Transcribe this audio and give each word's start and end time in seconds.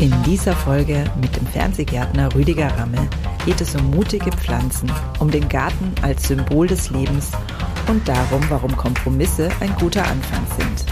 In 0.00 0.10
dieser 0.22 0.56
Folge 0.56 1.04
mit 1.20 1.36
dem 1.36 1.46
Fernsehgärtner 1.46 2.34
Rüdiger 2.34 2.68
Ramme 2.78 3.06
geht 3.44 3.60
es 3.60 3.74
um 3.76 3.90
mutige 3.90 4.30
Pflanzen, 4.30 4.90
um 5.18 5.30
den 5.30 5.46
Garten 5.46 5.92
als 6.00 6.26
Symbol 6.26 6.66
des 6.66 6.88
Lebens 6.88 7.32
und 7.86 8.08
darum, 8.08 8.40
warum 8.48 8.74
Kompromisse 8.78 9.50
ein 9.60 9.74
guter 9.78 10.02
Anfang 10.06 10.40
sind. 10.58 10.86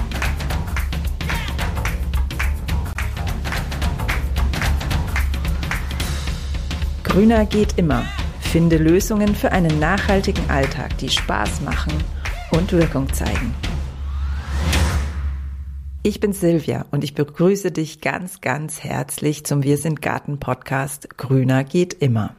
Grüner 7.03 7.47
geht 7.47 7.79
immer. 7.79 8.05
Finde 8.41 8.77
Lösungen 8.77 9.35
für 9.35 9.53
einen 9.53 9.79
nachhaltigen 9.79 10.51
Alltag, 10.51 10.99
die 10.99 11.09
Spaß 11.09 11.63
machen 11.63 11.95
und 12.51 12.73
Wirkung 12.73 13.11
zeigen. 13.15 13.55
Ich 16.05 16.21
bin 16.21 16.33
Silvia 16.33 16.87
und 16.93 17.03
ich 17.03 17.15
begrüße 17.15 17.73
dich 17.73 18.01
ganz, 18.01 18.41
ganz 18.41 18.85
herzlich 18.85 19.45
zum 19.45 19.65
Wir 19.65 19.77
sind 19.77 20.01
Garten 20.01 20.39
Podcast 20.39 21.17
Grüner 21.17 21.65
geht 21.65 21.93
immer. 21.93 22.35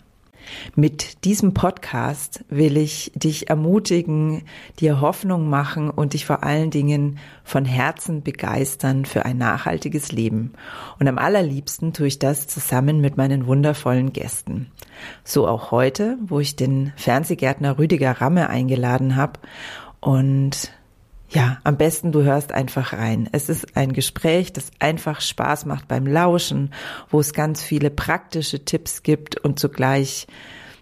Mit 0.75 1.25
diesem 1.25 1.53
Podcast 1.53 2.45
will 2.47 2.77
ich 2.77 3.11
dich 3.15 3.49
ermutigen, 3.49 4.43
dir 4.79 5.01
Hoffnung 5.01 5.49
machen 5.49 5.89
und 5.89 6.13
dich 6.13 6.25
vor 6.25 6.41
allen 6.41 6.71
Dingen 6.71 7.19
von 7.43 7.65
Herzen 7.65 8.23
begeistern 8.23 9.03
für 9.03 9.25
ein 9.25 9.37
nachhaltiges 9.37 10.13
Leben. 10.13 10.53
Und 10.97 11.09
am 11.09 11.17
allerliebsten 11.17 11.91
tue 11.91 12.07
ich 12.07 12.17
das 12.17 12.47
zusammen 12.47 13.01
mit 13.01 13.17
meinen 13.17 13.45
wundervollen 13.45 14.13
Gästen. 14.13 14.71
So 15.25 15.47
auch 15.49 15.71
heute, 15.71 16.17
wo 16.25 16.39
ich 16.39 16.55
den 16.55 16.93
Fernsehgärtner 16.95 17.77
Rüdiger 17.77 18.21
Ramme 18.21 18.49
eingeladen 18.49 19.17
habe 19.17 19.33
und 19.99 20.71
ja, 21.29 21.59
am 21.63 21.77
besten 21.77 22.11
du 22.11 22.23
hörst 22.23 22.51
einfach 22.51 22.93
rein. 22.93 23.29
Es 23.31 23.49
ist 23.49 23.77
ein 23.77 23.93
Gespräch, 23.93 24.51
das 24.51 24.71
einfach 24.79 25.21
Spaß 25.21 25.65
macht 25.65 25.87
beim 25.87 26.07
Lauschen, 26.07 26.73
wo 27.09 27.19
es 27.19 27.33
ganz 27.33 27.63
viele 27.63 27.91
praktische 27.91 28.65
Tipps 28.65 29.03
gibt 29.03 29.37
und 29.37 29.59
zugleich, 29.59 30.27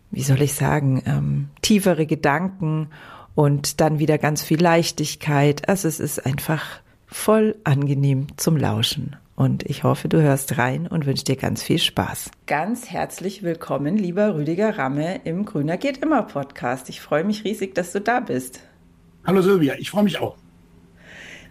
wie 0.10 0.24
soll 0.24 0.42
ich 0.42 0.54
sagen, 0.54 1.04
ähm, 1.06 1.50
tiefere 1.62 2.06
Gedanken 2.06 2.90
und 3.36 3.82
dann 3.82 4.00
wieder 4.00 4.18
ganz 4.18 4.42
viel 4.42 4.62
Leichtigkeit. 4.62 5.68
Also 5.68 5.88
es 5.88 6.00
ist 6.00 6.26
einfach 6.26 6.64
voll 7.08 7.56
angenehm 7.66 8.28
zum 8.38 8.56
Lauschen. 8.56 9.18
Und 9.36 9.64
ich 9.70 9.84
hoffe, 9.84 10.10
du 10.10 10.20
hörst 10.20 10.58
rein 10.58 10.88
und 10.88 11.06
wünsche 11.06 11.26
dir 11.26 11.36
ganz 11.36 11.62
viel 11.62 11.78
Spaß. 11.78 12.32
Ganz 12.48 12.90
herzlich 12.90 13.44
willkommen, 13.44 13.96
lieber 13.96 14.34
Rüdiger 14.34 14.80
Ramme 14.80 15.22
im 15.26 15.46
Grüner 15.46 15.78
geht 15.78 16.00
immer 16.00 16.24
Podcast. 16.24 16.90
Ich 16.90 17.02
freue 17.02 17.24
mich 17.24 17.44
riesig, 17.44 17.76
dass 17.76 17.92
du 17.92 18.02
da 18.02 18.20
bist. 18.20 18.62
Hallo 19.28 19.42
Silvia, 19.42 19.76
ich 19.78 19.90
freue 19.90 20.06
mich 20.06 20.20
auch. 20.20 20.38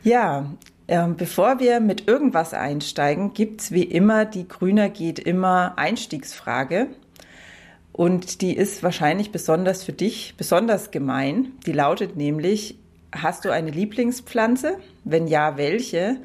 Ja, 0.02 0.50
äh, 0.86 1.08
bevor 1.08 1.60
wir 1.60 1.80
mit 1.80 2.08
irgendwas 2.08 2.54
einsteigen, 2.54 3.34
gibt 3.34 3.60
es 3.60 3.70
wie 3.70 3.82
immer 3.82 4.24
die 4.24 4.48
Grüner 4.48 4.88
geht 4.88 5.18
immer 5.18 5.74
Einstiegsfrage. 5.76 6.86
Und 7.92 8.40
die 8.40 8.56
ist 8.56 8.82
wahrscheinlich 8.82 9.30
besonders 9.30 9.84
für 9.84 9.92
dich 9.92 10.36
besonders 10.38 10.90
gemein. 10.90 11.52
Die 11.66 11.72
lautet 11.72 12.16
nämlich, 12.16 12.78
hast 13.12 13.44
du 13.44 13.50
eine 13.50 13.70
Lieblingspflanze? 13.70 14.78
Wenn 15.04 15.26
ja, 15.26 15.58
welche? 15.58 16.16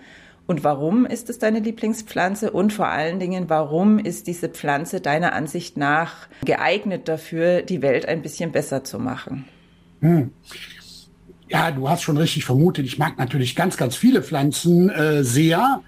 Und 0.47 0.63
warum 0.63 1.05
ist 1.05 1.29
es 1.29 1.37
deine 1.37 1.59
Lieblingspflanze? 1.59 2.51
Und 2.51 2.71
vor 2.71 2.87
allen 2.87 3.19
Dingen, 3.19 3.49
warum 3.49 3.99
ist 3.99 4.27
diese 4.27 4.47
Pflanze 4.47 5.01
deiner 5.01 5.33
Ansicht 5.33 5.75
nach 5.75 6.29
geeignet 6.45 7.09
dafür, 7.09 7.61
die 7.61 7.81
Welt 7.81 8.05
ein 8.05 8.21
bisschen 8.21 8.53
besser 8.53 8.85
zu 8.85 8.99
machen? 8.99 9.49
Hm. 9.99 10.31
Ja, 11.51 11.69
du 11.69 11.89
hast 11.89 12.03
schon 12.03 12.15
richtig 12.15 12.45
vermutet. 12.45 12.85
Ich 12.85 12.97
mag 12.97 13.17
natürlich 13.17 13.57
ganz, 13.57 13.75
ganz 13.75 13.97
viele 13.97 14.23
Pflanzen 14.23 14.89
äh, 14.89 15.21
sehr. 15.21 15.81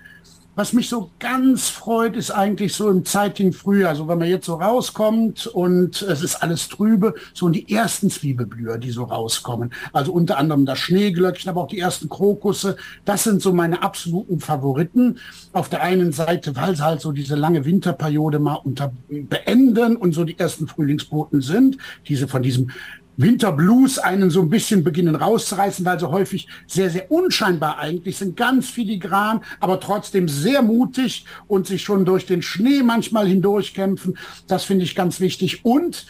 Was 0.55 0.73
mich 0.73 0.89
so 0.89 1.09
ganz 1.19 1.69
freut, 1.69 2.17
ist 2.17 2.31
eigentlich 2.31 2.73
so 2.73 2.89
im 2.89 3.05
zeitigen 3.05 3.53
Frühjahr, 3.53 3.89
also 3.91 4.07
wenn 4.09 4.19
man 4.19 4.27
jetzt 4.27 4.45
so 4.45 4.55
rauskommt 4.55 5.47
und 5.47 6.01
es 6.01 6.21
ist 6.21 6.35
alles 6.43 6.67
trübe, 6.67 7.15
so 7.33 7.47
die 7.47 7.73
ersten 7.73 8.09
Zwiebelblüher, 8.09 8.77
die 8.77 8.91
so 8.91 9.05
rauskommen. 9.05 9.73
Also 9.93 10.11
unter 10.11 10.37
anderem 10.37 10.65
das 10.65 10.79
Schneeglöckchen, 10.79 11.49
aber 11.49 11.61
auch 11.61 11.67
die 11.67 11.79
ersten 11.79 12.09
Krokusse. 12.09 12.75
Das 13.05 13.23
sind 13.23 13.41
so 13.41 13.53
meine 13.53 13.81
absoluten 13.81 14.41
Favoriten. 14.41 15.17
Auf 15.53 15.69
der 15.69 15.81
einen 15.81 16.11
Seite, 16.11 16.57
weil 16.57 16.75
sie 16.75 16.83
halt 16.83 16.99
so 16.99 17.13
diese 17.13 17.35
lange 17.35 17.63
Winterperiode 17.63 18.37
mal 18.37 18.55
unter 18.55 18.91
beenden 19.07 19.95
und 19.95 20.13
so 20.13 20.25
die 20.25 20.37
ersten 20.37 20.67
Frühlingsboten 20.67 21.41
sind, 21.41 21.77
diese 22.07 22.27
von 22.27 22.43
diesem 22.43 22.69
Winterblues 23.17 23.99
einen 23.99 24.29
so 24.29 24.41
ein 24.41 24.49
bisschen 24.49 24.83
beginnen 24.83 25.15
rauszureißen, 25.15 25.85
weil 25.85 25.99
sie 25.99 26.09
häufig 26.09 26.47
sehr, 26.67 26.89
sehr 26.89 27.11
unscheinbar 27.11 27.79
eigentlich 27.79 28.17
sind, 28.17 28.35
ganz 28.37 28.69
filigran, 28.69 29.41
aber 29.59 29.79
trotzdem 29.79 30.27
sehr 30.27 30.61
mutig 30.61 31.25
und 31.47 31.67
sich 31.67 31.83
schon 31.83 32.05
durch 32.05 32.25
den 32.25 32.41
Schnee 32.41 32.83
manchmal 32.83 33.27
hindurchkämpfen. 33.27 34.17
Das 34.47 34.63
finde 34.63 34.85
ich 34.85 34.95
ganz 34.95 35.19
wichtig. 35.19 35.63
Und 35.63 36.05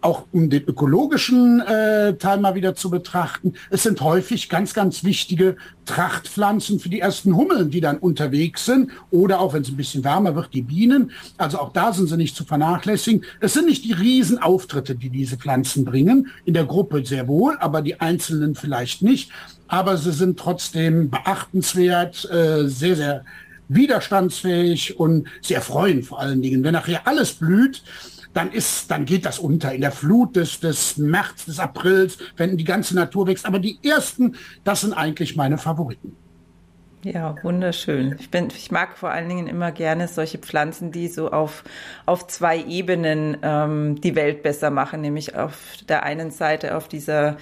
auch 0.00 0.26
um 0.32 0.48
den 0.48 0.62
ökologischen 0.64 1.60
äh, 1.60 2.14
Teil 2.14 2.38
mal 2.38 2.54
wieder 2.54 2.74
zu 2.74 2.90
betrachten, 2.90 3.54
es 3.70 3.82
sind 3.82 4.00
häufig 4.00 4.48
ganz, 4.48 4.74
ganz 4.74 5.02
wichtige 5.02 5.56
Trachtpflanzen 5.86 6.78
für 6.78 6.88
die 6.88 7.00
ersten 7.00 7.34
Hummeln, 7.34 7.70
die 7.70 7.80
dann 7.80 7.98
unterwegs 7.98 8.64
sind 8.64 8.90
oder 9.10 9.40
auch 9.40 9.54
wenn 9.54 9.62
es 9.62 9.68
ein 9.68 9.76
bisschen 9.76 10.04
wärmer 10.04 10.36
wird, 10.36 10.52
die 10.52 10.62
Bienen. 10.62 11.10
Also 11.36 11.58
auch 11.58 11.72
da 11.72 11.92
sind 11.92 12.08
sie 12.08 12.16
nicht 12.16 12.36
zu 12.36 12.44
vernachlässigen. 12.44 13.24
Es 13.40 13.54
sind 13.54 13.66
nicht 13.66 13.84
die 13.84 13.92
Riesenauftritte, 13.92 14.94
die 14.94 15.10
diese 15.10 15.36
Pflanzen 15.36 15.84
bringen, 15.84 16.28
in 16.44 16.54
der 16.54 16.64
Gruppe 16.64 17.04
sehr 17.04 17.26
wohl, 17.26 17.56
aber 17.58 17.82
die 17.82 18.00
einzelnen 18.00 18.54
vielleicht 18.54 19.02
nicht. 19.02 19.30
Aber 19.66 19.96
sie 19.96 20.12
sind 20.12 20.38
trotzdem 20.38 21.10
beachtenswert, 21.10 22.28
äh, 22.30 22.68
sehr, 22.68 22.96
sehr 22.96 23.24
widerstandsfähig 23.68 24.98
und 24.98 25.28
sie 25.42 25.54
erfreuen 25.54 26.02
vor 26.02 26.20
allen 26.20 26.42
Dingen. 26.42 26.64
Wenn 26.64 26.72
nachher 26.72 27.06
alles 27.06 27.34
blüht, 27.34 27.82
dann 28.34 28.52
ist, 28.52 28.90
dann 28.90 29.04
geht 29.04 29.24
das 29.24 29.38
unter 29.38 29.72
in 29.72 29.80
der 29.80 29.92
Flut 29.92 30.36
des, 30.36 30.60
des 30.60 30.96
März, 30.96 31.46
des 31.46 31.58
Aprils, 31.58 32.18
wenn 32.36 32.56
die 32.56 32.64
ganze 32.64 32.94
Natur 32.94 33.26
wächst. 33.26 33.46
Aber 33.46 33.58
die 33.58 33.78
ersten, 33.82 34.36
das 34.64 34.82
sind 34.82 34.92
eigentlich 34.92 35.36
meine 35.36 35.58
Favoriten. 35.58 36.16
Ja, 37.04 37.36
wunderschön. 37.42 38.16
Ich, 38.18 38.30
bin, 38.30 38.48
ich 38.48 38.70
mag 38.70 38.98
vor 38.98 39.10
allen 39.10 39.28
Dingen 39.28 39.46
immer 39.46 39.70
gerne 39.70 40.08
solche 40.08 40.38
Pflanzen, 40.38 40.90
die 40.90 41.08
so 41.08 41.30
auf, 41.30 41.62
auf 42.06 42.26
zwei 42.26 42.58
Ebenen 42.64 43.36
ähm, 43.42 44.00
die 44.00 44.16
Welt 44.16 44.42
besser 44.42 44.70
machen, 44.70 45.00
nämlich 45.00 45.36
auf 45.36 45.56
der 45.88 46.02
einen 46.02 46.30
Seite 46.30 46.76
auf 46.76 46.88
dieser 46.88 47.36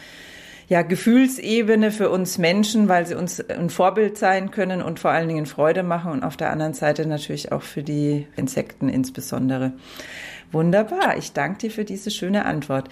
ja, 0.68 0.82
Gefühlsebene 0.82 1.90
für 1.90 2.10
uns 2.10 2.38
Menschen, 2.38 2.88
weil 2.88 3.06
sie 3.06 3.14
uns 3.14 3.40
ein 3.48 3.70
Vorbild 3.70 4.18
sein 4.18 4.50
können 4.50 4.82
und 4.82 4.98
vor 4.98 5.12
allen 5.12 5.28
Dingen 5.28 5.46
Freude 5.46 5.82
machen 5.82 6.12
und 6.12 6.24
auf 6.24 6.36
der 6.36 6.50
anderen 6.50 6.74
Seite 6.74 7.06
natürlich 7.06 7.52
auch 7.52 7.62
für 7.62 7.82
die 7.82 8.26
Insekten 8.36 8.88
insbesondere. 8.88 9.72
Wunderbar. 10.56 11.18
Ich 11.18 11.34
danke 11.34 11.58
dir 11.58 11.70
für 11.70 11.84
diese 11.84 12.10
schöne 12.10 12.46
Antwort. 12.46 12.88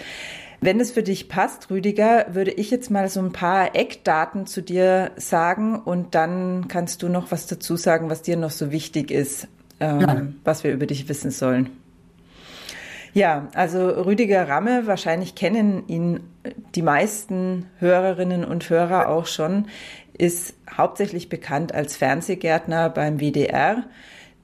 Wenn 0.61 0.81
es 0.81 0.91
für 0.91 1.03
dich 1.03 1.31
passt, 1.31 1.71
Rüdiger, 1.71 2.27
würde 2.35 2.51
ich 2.51 2.71
jetzt 2.71 2.91
mal 2.91 3.09
so 3.09 3.21
ein 3.21 3.33
paar 3.33 3.75
Eckdaten 3.75 4.47
zu 4.47 4.61
dir 4.61 5.13
sagen 5.17 5.79
und 5.81 6.15
dann 6.15 6.69
kannst 6.69 7.03
du 7.03 7.09
noch 7.09 7.33
was 7.33 7.47
dazu 7.47 7.77
sagen, 7.77 8.11
was 8.11 8.21
dir 8.21 8.37
noch 8.37 8.51
so 8.51 8.71
wichtig 8.71 9.11
ist, 9.11 9.49
ähm, 9.81 10.01
ja. 10.01 10.27
was 10.45 10.63
wir 10.63 10.75
über 10.75 10.85
dich 10.85 11.09
wissen 11.09 11.31
sollen. 11.31 11.71
Ja, 13.15 13.49
also 13.55 13.89
Rüdiger 13.89 14.47
Ramme, 14.47 14.87
wahrscheinlich 14.87 15.35
kennen 15.35 15.89
ihn 15.89 16.21
die 16.75 16.83
meisten 16.83 17.65
Hörerinnen 17.79 18.45
und 18.45 18.69
Hörer 18.69 19.09
auch 19.09 19.27
schon, 19.27 19.69
ist 20.13 20.55
hauptsächlich 20.71 21.31
bekannt 21.31 21.73
als 21.75 21.97
Fernsehgärtner 21.97 22.91
beim 22.91 23.21
WDR. 23.21 23.85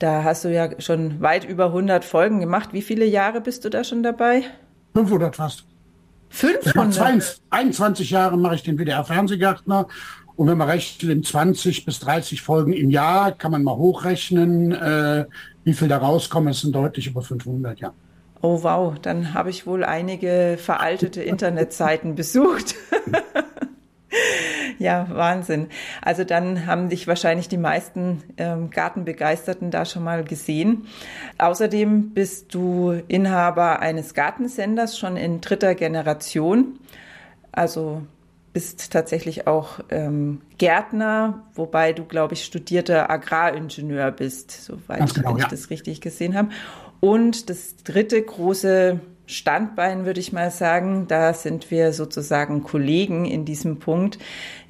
Da 0.01 0.25
hast 0.25 0.47
du 0.47 0.49
ja 0.49 0.71
schon 0.81 1.21
weit 1.21 1.45
über 1.45 1.67
100 1.67 2.07
Folgen 2.07 2.41
gemacht. 2.41 2.71
Wie 2.73 2.81
viele 2.81 3.05
Jahre 3.05 3.43
bist 3.43 3.67
du 3.67 3.69
da 3.69 3.85
schon 3.85 4.03
dabei? 4.03 4.45
500 4.95 5.37
fast. 5.37 5.67
500? 6.31 7.41
21 7.51 8.11
Jahre 8.11 8.39
mache 8.39 8.55
ich 8.55 8.63
den 8.63 8.79
WDR-Fernsehgärtner. 8.79 9.89
Und 10.37 10.49
wenn 10.49 10.57
man 10.57 10.71
rechnet, 10.71 11.11
in 11.11 11.23
20 11.23 11.85
bis 11.85 12.01
30 12.01 12.41
Folgen 12.41 12.73
im 12.73 12.89
Jahr, 12.89 13.33
kann 13.33 13.51
man 13.51 13.63
mal 13.63 13.77
hochrechnen, 13.77 14.73
äh, 14.73 15.27
wie 15.65 15.75
viel 15.75 15.89
da 15.89 15.99
rauskommen. 15.99 16.49
Es 16.49 16.63
sind 16.63 16.75
deutlich 16.75 17.07
über 17.07 17.21
500, 17.21 17.79
ja. 17.81 17.93
Oh 18.41 18.63
wow, 18.63 18.99
dann 18.99 19.35
habe 19.35 19.51
ich 19.51 19.67
wohl 19.67 19.85
einige 19.85 20.57
veraltete 20.59 21.23
Internetseiten 21.23 22.15
besucht. 22.15 22.75
Ja, 24.79 25.09
Wahnsinn. 25.11 25.69
Also 26.01 26.25
dann 26.25 26.67
haben 26.67 26.89
dich 26.89 27.07
wahrscheinlich 27.07 27.49
die 27.49 27.59
meisten 27.59 28.23
ähm, 28.39 28.71
Gartenbegeisterten 28.71 29.71
da 29.71 29.85
schon 29.85 30.05
mal 30.05 30.25
gesehen. 30.25 30.87
Außerdem 31.37 32.11
bist 32.15 32.55
du 32.55 32.93
Inhaber 33.09 33.81
eines 33.81 34.15
Gartensenders 34.15 34.99
schon 34.99 35.17
in 35.17 35.43
dritter 35.43 35.75
Generation. 35.75 36.79
Also 37.53 38.03
bist 38.53 38.93
tatsächlich 38.93 39.47
auch 39.47 39.81
ähm, 39.91 40.41
Gärtner, 40.59 41.45
wobei 41.55 41.93
du, 41.93 42.05
glaube 42.05 42.35
ich, 42.35 42.45
studierter 42.45 43.11
Agraringenieur 43.11 44.11
bist, 44.11 44.51
soweit 44.51 45.15
genau, 45.15 45.37
ich 45.37 45.43
ja. 45.43 45.49
das 45.49 45.71
richtig 45.71 46.01
gesehen 46.01 46.35
habe. 46.35 46.49
Und 47.01 47.49
das 47.49 47.77
dritte 47.77 48.21
große 48.21 49.01
Standbein, 49.31 50.05
würde 50.05 50.21
ich 50.21 50.33
mal 50.33 50.51
sagen. 50.51 51.07
Da 51.09 51.33
sind 51.33 51.71
wir 51.71 51.93
sozusagen 51.93 52.63
Kollegen 52.63 53.25
in 53.25 53.45
diesem 53.45 53.79
Punkt 53.79 54.19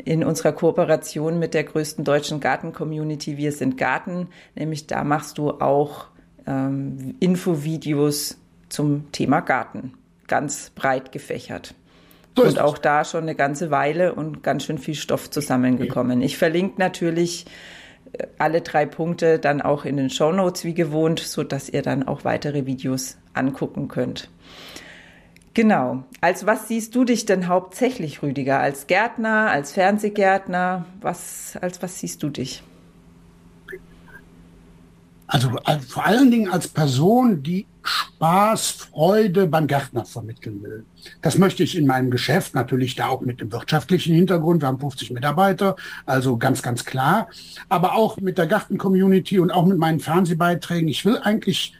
in 0.04 0.24
unserer 0.24 0.52
Kooperation 0.52 1.38
mit 1.38 1.54
der 1.54 1.64
größten 1.64 2.04
deutschen 2.04 2.40
Garten-Community. 2.40 3.36
Wir 3.36 3.52
sind 3.52 3.76
Garten, 3.76 4.28
nämlich 4.54 4.86
da 4.86 5.04
machst 5.04 5.38
du 5.38 5.50
auch 5.50 6.06
ähm, 6.46 7.14
Infovideos 7.20 8.38
zum 8.68 9.10
Thema 9.12 9.40
Garten, 9.40 9.94
ganz 10.26 10.70
breit 10.70 11.12
gefächert. 11.12 11.74
So 12.36 12.44
und 12.44 12.60
auch 12.60 12.78
da 12.78 13.04
schon 13.04 13.22
eine 13.22 13.34
ganze 13.34 13.70
Weile 13.70 14.14
und 14.14 14.42
ganz 14.42 14.64
schön 14.64 14.78
viel 14.78 14.94
Stoff 14.94 15.30
zusammengekommen. 15.30 16.22
Ich 16.22 16.38
verlinke 16.38 16.74
natürlich 16.78 17.46
äh, 18.12 18.26
alle 18.38 18.60
drei 18.60 18.86
Punkte 18.86 19.38
dann 19.38 19.60
auch 19.60 19.84
in 19.84 19.96
den 19.96 20.10
Show 20.10 20.32
Notes 20.32 20.64
wie 20.64 20.74
gewohnt, 20.74 21.18
so 21.18 21.42
dass 21.42 21.68
ihr 21.68 21.82
dann 21.82 22.06
auch 22.06 22.24
weitere 22.24 22.66
Videos 22.66 23.18
angucken 23.34 23.88
könnt. 23.88 24.28
Genau. 25.54 26.04
Als 26.20 26.46
was 26.46 26.68
siehst 26.68 26.94
du 26.94 27.04
dich 27.04 27.26
denn 27.26 27.48
hauptsächlich, 27.48 28.22
Rüdiger? 28.22 28.60
Als 28.60 28.86
Gärtner, 28.86 29.50
als 29.50 29.72
Fernsehgärtner? 29.72 30.84
Was, 31.00 31.56
als 31.60 31.82
was 31.82 31.98
siehst 31.98 32.22
du 32.22 32.28
dich? 32.28 32.62
Also, 35.26 35.50
also 35.64 35.86
vor 35.86 36.06
allen 36.06 36.30
Dingen 36.30 36.50
als 36.50 36.66
Person, 36.66 37.42
die 37.42 37.66
Spaß, 37.82 38.70
Freude 38.70 39.46
beim 39.46 39.66
Gärtner 39.66 40.04
vermitteln 40.04 40.62
will. 40.62 40.84
Das 41.22 41.38
möchte 41.38 41.62
ich 41.62 41.76
in 41.76 41.86
meinem 41.86 42.10
Geschäft 42.10 42.54
natürlich 42.54 42.96
da 42.96 43.06
auch 43.06 43.20
mit 43.20 43.40
dem 43.40 43.52
wirtschaftlichen 43.52 44.14
Hintergrund. 44.14 44.62
Wir 44.62 44.68
haben 44.68 44.80
50 44.80 45.12
Mitarbeiter, 45.12 45.76
also 46.04 46.36
ganz, 46.36 46.62
ganz 46.62 46.84
klar. 46.84 47.28
Aber 47.68 47.94
auch 47.94 48.16
mit 48.16 48.38
der 48.38 48.46
Garten-Community 48.46 49.38
und 49.38 49.50
auch 49.50 49.66
mit 49.66 49.78
meinen 49.78 50.00
Fernsehbeiträgen. 50.00 50.88
Ich 50.88 51.04
will 51.04 51.18
eigentlich 51.18 51.74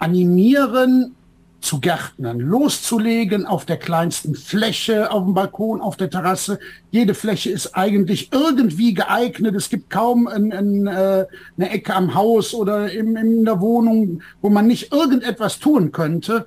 animieren, 0.00 1.14
zu 1.60 1.78
Gärtnern, 1.78 2.40
loszulegen 2.40 3.46
auf 3.46 3.66
der 3.66 3.76
kleinsten 3.76 4.34
Fläche, 4.34 5.10
auf 5.10 5.24
dem 5.24 5.34
Balkon, 5.34 5.80
auf 5.80 5.96
der 5.96 6.10
Terrasse. 6.10 6.58
Jede 6.90 7.14
Fläche 7.14 7.50
ist 7.50 7.76
eigentlich 7.76 8.30
irgendwie 8.32 8.94
geeignet. 8.94 9.54
Es 9.54 9.68
gibt 9.68 9.90
kaum 9.90 10.26
ein, 10.26 10.52
ein, 10.52 10.86
äh, 10.86 11.26
eine 11.56 11.70
Ecke 11.70 11.94
am 11.94 12.14
Haus 12.14 12.54
oder 12.54 12.90
in, 12.90 13.14
in 13.16 13.44
der 13.44 13.60
Wohnung, 13.60 14.22
wo 14.40 14.48
man 14.48 14.66
nicht 14.66 14.92
irgendetwas 14.92 15.58
tun 15.58 15.92
könnte. 15.92 16.46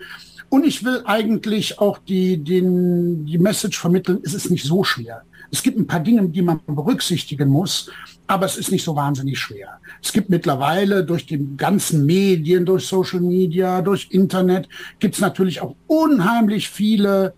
Und 0.50 0.66
ich 0.66 0.84
will 0.84 1.02
eigentlich 1.06 1.80
auch 1.80 2.00
die, 2.00 2.38
den, 2.38 3.26
die 3.26 3.38
Message 3.38 3.80
vermitteln, 3.80 4.20
es 4.24 4.34
ist 4.34 4.50
nicht 4.50 4.66
so 4.66 4.84
schwer. 4.84 5.24
Es 5.54 5.62
gibt 5.62 5.78
ein 5.78 5.86
paar 5.86 6.00
Dinge, 6.00 6.28
die 6.30 6.42
man 6.42 6.62
berücksichtigen 6.66 7.48
muss, 7.48 7.92
aber 8.26 8.48
es 8.48 8.58
ist 8.58 8.72
nicht 8.72 8.84
so 8.84 8.96
wahnsinnig 8.96 9.38
schwer. 9.38 9.80
Es 10.02 10.12
gibt 10.12 10.32
mittlerweile 10.32 11.06
durch 11.06 11.28
die 11.28 11.56
ganzen 11.56 12.08
Medien, 12.08 12.66
durch 12.66 12.88
Social 12.88 13.20
Media, 13.20 13.84
durch 13.84 14.08
Internet, 14.10 14.68
gibt 14.98 15.14
es 15.14 15.22
natürlich 15.22 15.62
auch 15.62 15.76
unheimlich 15.86 16.70
viele 16.70 17.36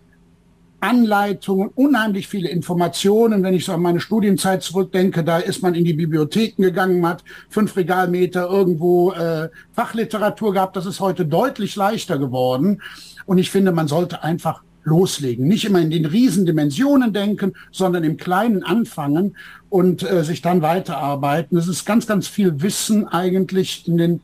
Anleitungen, 0.80 1.68
unheimlich 1.74 2.26
viele 2.26 2.48
Informationen. 2.48 3.42
Wenn 3.42 3.52
ich 3.52 3.66
so 3.66 3.72
an 3.72 3.82
meine 3.82 4.00
Studienzeit 4.00 4.62
zurückdenke, 4.62 5.22
da 5.22 5.36
ist 5.36 5.62
man 5.62 5.74
in 5.74 5.84
die 5.84 5.92
Bibliotheken 5.92 6.62
gegangen, 6.62 7.06
hat 7.06 7.22
fünf 7.50 7.76
Regalmeter 7.76 8.48
irgendwo 8.48 9.12
äh, 9.12 9.50
Fachliteratur 9.72 10.54
gehabt. 10.54 10.74
Das 10.74 10.86
ist 10.86 11.00
heute 11.00 11.26
deutlich 11.26 11.76
leichter 11.76 12.18
geworden. 12.18 12.80
Und 13.26 13.36
ich 13.36 13.50
finde, 13.50 13.72
man 13.72 13.88
sollte 13.88 14.22
einfach 14.22 14.62
loslegen. 14.86 15.46
Nicht 15.46 15.64
immer 15.64 15.80
in 15.80 15.90
den 15.90 16.06
Riesendimensionen 16.06 17.12
denken, 17.12 17.52
sondern 17.72 18.04
im 18.04 18.16
Kleinen 18.16 18.62
anfangen 18.62 19.36
und 19.68 20.02
äh, 20.02 20.24
sich 20.24 20.40
dann 20.40 20.62
weiterarbeiten. 20.62 21.58
Es 21.58 21.68
ist 21.68 21.84
ganz, 21.84 22.06
ganz 22.06 22.28
viel 22.28 22.62
Wissen 22.62 23.06
eigentlich 23.06 23.86
in 23.86 23.98
den 23.98 24.20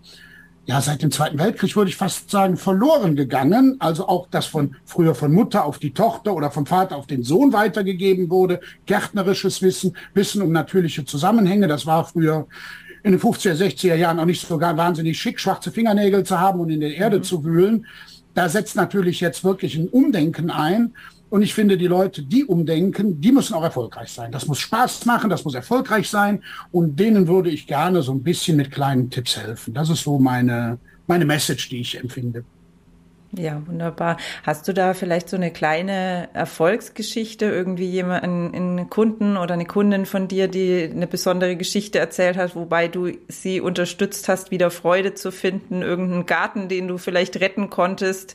ja, 0.64 0.80
seit 0.80 1.02
dem 1.02 1.10
Zweiten 1.10 1.40
Weltkrieg 1.40 1.74
würde 1.74 1.90
ich 1.90 1.96
fast 1.96 2.30
sagen, 2.30 2.56
verloren 2.56 3.16
gegangen. 3.16 3.78
Also 3.80 4.06
auch 4.06 4.28
das 4.30 4.46
von 4.46 4.76
früher 4.84 5.16
von 5.16 5.32
Mutter 5.32 5.64
auf 5.64 5.80
die 5.80 5.92
Tochter 5.92 6.34
oder 6.34 6.52
vom 6.52 6.66
Vater 6.66 6.96
auf 6.96 7.08
den 7.08 7.24
Sohn 7.24 7.52
weitergegeben 7.52 8.30
wurde. 8.30 8.60
Gärtnerisches 8.86 9.60
Wissen, 9.60 9.96
Wissen 10.14 10.40
um 10.40 10.52
natürliche 10.52 11.04
Zusammenhänge. 11.04 11.66
Das 11.66 11.84
war 11.84 12.04
früher 12.04 12.46
in 13.02 13.10
den 13.10 13.20
50er, 13.20 13.56
60er 13.56 13.96
Jahren 13.96 14.20
auch 14.20 14.24
nicht 14.24 14.46
so 14.46 14.60
wahnsinnig 14.60 15.18
schick, 15.18 15.40
schwarze 15.40 15.72
Fingernägel 15.72 16.22
zu 16.22 16.38
haben 16.38 16.60
und 16.60 16.70
in 16.70 16.78
der 16.78 16.94
Erde 16.94 17.18
mhm. 17.18 17.22
zu 17.24 17.42
wühlen 17.42 17.86
da 18.34 18.48
setzt 18.48 18.76
natürlich 18.76 19.20
jetzt 19.20 19.44
wirklich 19.44 19.76
ein 19.76 19.88
Umdenken 19.88 20.50
ein. 20.50 20.94
Und 21.30 21.42
ich 21.42 21.54
finde, 21.54 21.78
die 21.78 21.86
Leute, 21.86 22.22
die 22.22 22.44
umdenken, 22.44 23.20
die 23.20 23.32
müssen 23.32 23.54
auch 23.54 23.62
erfolgreich 23.62 24.10
sein. 24.10 24.32
Das 24.32 24.46
muss 24.46 24.58
Spaß 24.58 25.06
machen, 25.06 25.30
das 25.30 25.44
muss 25.44 25.54
erfolgreich 25.54 26.08
sein. 26.08 26.42
Und 26.70 27.00
denen 27.00 27.26
würde 27.26 27.48
ich 27.48 27.66
gerne 27.66 28.02
so 28.02 28.12
ein 28.12 28.22
bisschen 28.22 28.58
mit 28.58 28.70
kleinen 28.70 29.08
Tipps 29.08 29.38
helfen. 29.38 29.72
Das 29.72 29.88
ist 29.88 30.02
so 30.02 30.18
meine, 30.18 30.78
meine 31.06 31.24
Message, 31.24 31.70
die 31.70 31.80
ich 31.80 31.98
empfinde. 31.98 32.44
Ja, 33.34 33.62
wunderbar. 33.66 34.18
Hast 34.42 34.68
du 34.68 34.74
da 34.74 34.92
vielleicht 34.92 35.30
so 35.30 35.36
eine 35.36 35.50
kleine 35.50 36.28
Erfolgsgeschichte, 36.34 37.46
irgendwie 37.46 37.88
jemanden, 37.88 38.54
einen 38.54 38.90
Kunden 38.90 39.38
oder 39.38 39.54
eine 39.54 39.64
Kundin 39.64 40.04
von 40.04 40.28
dir, 40.28 40.48
die 40.48 40.90
eine 40.92 41.06
besondere 41.06 41.56
Geschichte 41.56 41.98
erzählt 41.98 42.36
hat, 42.36 42.54
wobei 42.54 42.88
du 42.88 43.12
sie 43.28 43.62
unterstützt 43.62 44.28
hast, 44.28 44.50
wieder 44.50 44.70
Freude 44.70 45.14
zu 45.14 45.32
finden, 45.32 45.80
irgendeinen 45.80 46.26
Garten, 46.26 46.68
den 46.68 46.88
du 46.88 46.98
vielleicht 46.98 47.40
retten 47.40 47.70
konntest, 47.70 48.34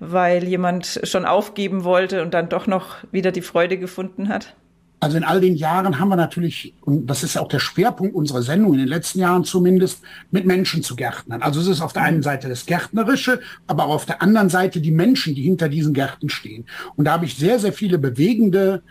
weil 0.00 0.44
jemand 0.44 1.00
schon 1.04 1.24
aufgeben 1.24 1.84
wollte 1.84 2.20
und 2.20 2.34
dann 2.34 2.50
doch 2.50 2.66
noch 2.66 2.96
wieder 3.10 3.32
die 3.32 3.40
Freude 3.40 3.78
gefunden 3.78 4.28
hat? 4.28 4.54
Also 4.98 5.18
in 5.18 5.24
all 5.24 5.40
den 5.40 5.56
Jahren 5.56 6.00
haben 6.00 6.08
wir 6.08 6.16
natürlich, 6.16 6.74
und 6.80 7.06
das 7.06 7.22
ist 7.22 7.36
auch 7.36 7.48
der 7.48 7.58
Schwerpunkt 7.58 8.14
unserer 8.14 8.42
Sendung, 8.42 8.72
in 8.72 8.78
den 8.78 8.88
letzten 8.88 9.18
Jahren 9.18 9.44
zumindest, 9.44 10.00
mit 10.30 10.46
Menschen 10.46 10.82
zu 10.82 10.96
gärtnern. 10.96 11.42
Also 11.42 11.60
es 11.60 11.66
ist 11.66 11.82
auf 11.82 11.92
der 11.92 12.02
einen 12.02 12.22
Seite 12.22 12.48
das 12.48 12.64
Gärtnerische, 12.64 13.40
aber 13.66 13.84
auch 13.86 13.94
auf 13.94 14.06
der 14.06 14.22
anderen 14.22 14.48
Seite 14.48 14.80
die 14.80 14.90
Menschen, 14.90 15.34
die 15.34 15.42
hinter 15.42 15.68
diesen 15.68 15.92
Gärten 15.92 16.30
stehen. 16.30 16.64
Und 16.96 17.04
da 17.04 17.12
habe 17.12 17.26
ich 17.26 17.36
sehr, 17.36 17.58
sehr 17.58 17.74
viele 17.74 17.98
bewegende 17.98 18.82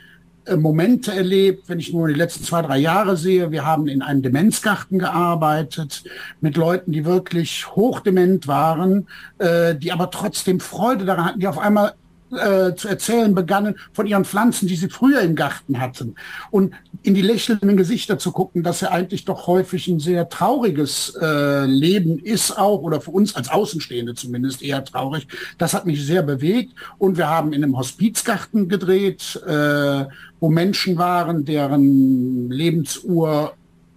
äh, 0.46 0.56
Momente 0.56 1.12
erlebt, 1.12 1.70
wenn 1.70 1.80
ich 1.80 1.92
nur 1.92 2.08
die 2.08 2.14
letzten 2.14 2.44
zwei, 2.44 2.62
drei 2.62 2.78
Jahre 2.78 3.18
sehe. 3.18 3.50
Wir 3.50 3.66
haben 3.66 3.88
in 3.88 4.04
einem 4.04 4.22
Demenzgarten 4.22 5.00
gearbeitet 5.00 6.04
mit 6.40 6.56
Leuten, 6.56 6.92
die 6.92 7.04
wirklich 7.04 7.76
hochdement 7.76 8.48
waren, 8.48 9.08
äh, 9.40 9.74
die 9.76 9.92
aber 9.92 10.12
trotzdem 10.12 10.60
Freude 10.60 11.06
daran 11.06 11.26
hatten, 11.26 11.40
die 11.40 11.48
auf 11.48 11.58
einmal 11.58 11.94
äh, 12.38 12.76
zu 12.76 12.88
erzählen 12.88 13.34
begannen 13.34 13.76
von 13.94 14.08
ihren 14.08 14.26
Pflanzen, 14.26 14.68
die 14.68 14.76
sie 14.76 14.90
früher 14.90 15.22
im 15.22 15.36
Garten 15.36 15.80
hatten. 15.80 16.16
Und 16.52 16.74
in 17.04 17.14
die 17.14 17.22
lächelnden 17.22 17.78
Gesichter 17.78 18.18
zu 18.18 18.32
gucken, 18.32 18.64
dass 18.64 18.82
ja 18.82 18.90
eigentlich 18.92 19.26
doch 19.26 19.48
häufig 19.48 19.88
ein 19.88 20.00
sehr 20.00 20.30
trauriges 20.30 21.16
äh, 21.22 21.66
Leben 21.66 22.20
ist 22.20 22.58
auch, 22.58 22.82
oder 22.82 23.02
für 23.02 23.12
uns 23.12 23.36
als 23.36 23.50
Außenstehende 23.50 24.16
zumindest 24.16 24.62
eher 24.62 24.84
traurig. 24.84 25.28
Das 25.58 25.74
hat 25.74 25.86
mich 25.86 26.06
sehr 26.06 26.24
bewegt. 26.24 26.74
Und 26.98 27.18
wir 27.18 27.30
haben 27.30 27.54
in 27.54 27.64
einem 27.64 27.78
Hospizgarten 27.78 28.70
gedreht, 28.70 29.42
äh, 29.46 30.06
wo 30.40 30.50
Menschen 30.50 30.98
waren, 30.98 31.46
deren 31.46 32.50
Lebensuhr 32.50 33.54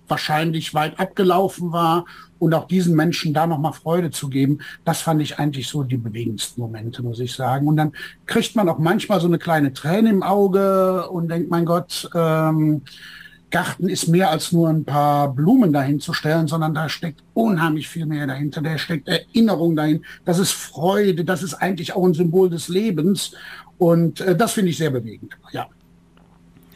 wahrscheinlich 0.08 0.74
weit 0.74 0.98
abgelaufen 0.98 1.72
war 1.72 2.04
und 2.38 2.54
auch 2.54 2.66
diesen 2.66 2.94
Menschen 2.94 3.34
da 3.34 3.46
nochmal 3.46 3.72
Freude 3.72 4.10
zu 4.10 4.28
geben, 4.28 4.58
das 4.84 5.02
fand 5.02 5.20
ich 5.22 5.38
eigentlich 5.38 5.68
so 5.68 5.82
die 5.82 5.96
bewegendsten 5.96 6.60
Momente, 6.60 7.02
muss 7.02 7.20
ich 7.20 7.34
sagen. 7.34 7.66
Und 7.68 7.76
dann 7.76 7.92
kriegt 8.26 8.56
man 8.56 8.68
auch 8.68 8.78
manchmal 8.78 9.20
so 9.20 9.26
eine 9.26 9.38
kleine 9.38 9.72
Träne 9.72 10.10
im 10.10 10.22
Auge 10.22 11.08
und 11.10 11.28
denkt, 11.28 11.50
mein 11.50 11.64
Gott, 11.64 12.08
ähm, 12.14 12.82
Garten 13.50 13.88
ist 13.88 14.08
mehr 14.08 14.30
als 14.30 14.52
nur 14.52 14.68
ein 14.68 14.84
paar 14.84 15.32
Blumen 15.32 15.72
dahin 15.72 16.00
zu 16.00 16.12
stellen, 16.12 16.48
sondern 16.48 16.74
da 16.74 16.88
steckt 16.88 17.22
unheimlich 17.32 17.88
viel 17.88 18.04
mehr 18.04 18.26
dahinter. 18.26 18.60
Da 18.60 18.76
steckt 18.76 19.08
Erinnerung 19.08 19.74
dahin. 19.74 20.04
Das 20.24 20.38
ist 20.38 20.52
Freude. 20.52 21.24
Das 21.24 21.42
ist 21.42 21.54
eigentlich 21.54 21.94
auch 21.94 22.04
ein 22.04 22.14
Symbol 22.14 22.50
des 22.50 22.68
Lebens. 22.68 23.32
Und 23.78 24.20
äh, 24.20 24.36
das 24.36 24.52
finde 24.52 24.70
ich 24.70 24.76
sehr 24.76 24.90
bewegend. 24.90 25.36
Ja. 25.52 25.66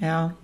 Ja. 0.00 0.35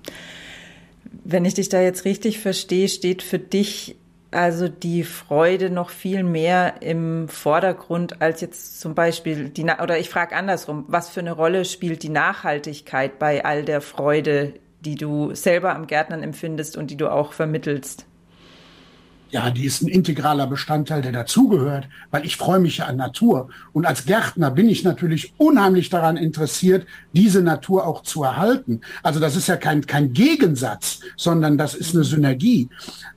Wenn 1.31 1.45
ich 1.45 1.53
dich 1.53 1.69
da 1.69 1.83
jetzt 1.83 2.07
richtig 2.07 2.39
verstehe, 2.39 2.89
steht 2.89 3.23
für 3.23 3.39
dich 3.39 3.97
also 4.31 4.67
die 4.67 5.05
Freude 5.05 5.69
noch 5.69 5.91
viel 5.91 6.23
mehr 6.23 6.81
im 6.81 7.29
Vordergrund 7.29 8.23
als 8.23 8.41
jetzt 8.41 8.81
zum 8.81 8.95
Beispiel 8.95 9.51
die, 9.51 9.65
oder 9.65 9.99
ich 9.99 10.09
frage 10.09 10.35
andersrum, 10.35 10.87
was 10.89 11.11
für 11.11 11.21
eine 11.21 11.33
Rolle 11.33 11.67
spielt 11.67 12.03
die 12.03 12.09
Nachhaltigkeit 12.09 13.19
bei 13.19 13.45
all 13.45 13.63
der 13.63 13.83
Freude, 13.83 14.55
die 14.81 14.95
du 14.95 15.35
selber 15.35 15.75
am 15.75 15.87
Gärtnern 15.87 16.23
empfindest 16.23 16.79
und 16.79 16.91
die 16.91 16.97
du 16.97 17.13
auch 17.13 17.35
vermittelst? 17.35 18.07
Ja, 19.31 19.51
die 19.51 19.67
ist 19.67 19.83
ein 19.83 19.89
integraler 19.89 20.47
Bestandteil, 20.47 21.03
der 21.03 21.13
dazugehört, 21.13 21.87
weil 22.11 22.25
ich 22.25 22.37
freue 22.37 22.61
mich 22.61 22.79
ja 22.79 22.87
an 22.87 22.97
Natur. 22.97 23.51
Und 23.75 23.85
als 23.85 24.07
Gärtner 24.07 24.51
bin 24.51 24.71
ich 24.71 24.85
natürlich 24.85 25.35
unheimlich 25.37 25.91
daran 25.91 26.17
interessiert, 26.17 26.87
diese 27.13 27.43
Natur 27.43 27.87
auch 27.87 28.03
zu 28.03 28.23
erhalten. 28.23 28.81
Also 29.03 29.21
das 29.21 29.37
ist 29.37 29.47
ja 29.47 29.57
kein, 29.57 29.87
kein 29.87 30.15
Gegensatz, 30.15 31.01
sondern 31.17 31.59
das 31.59 31.75
ist 31.75 31.95
eine 31.95 32.05
Synergie. 32.05 32.71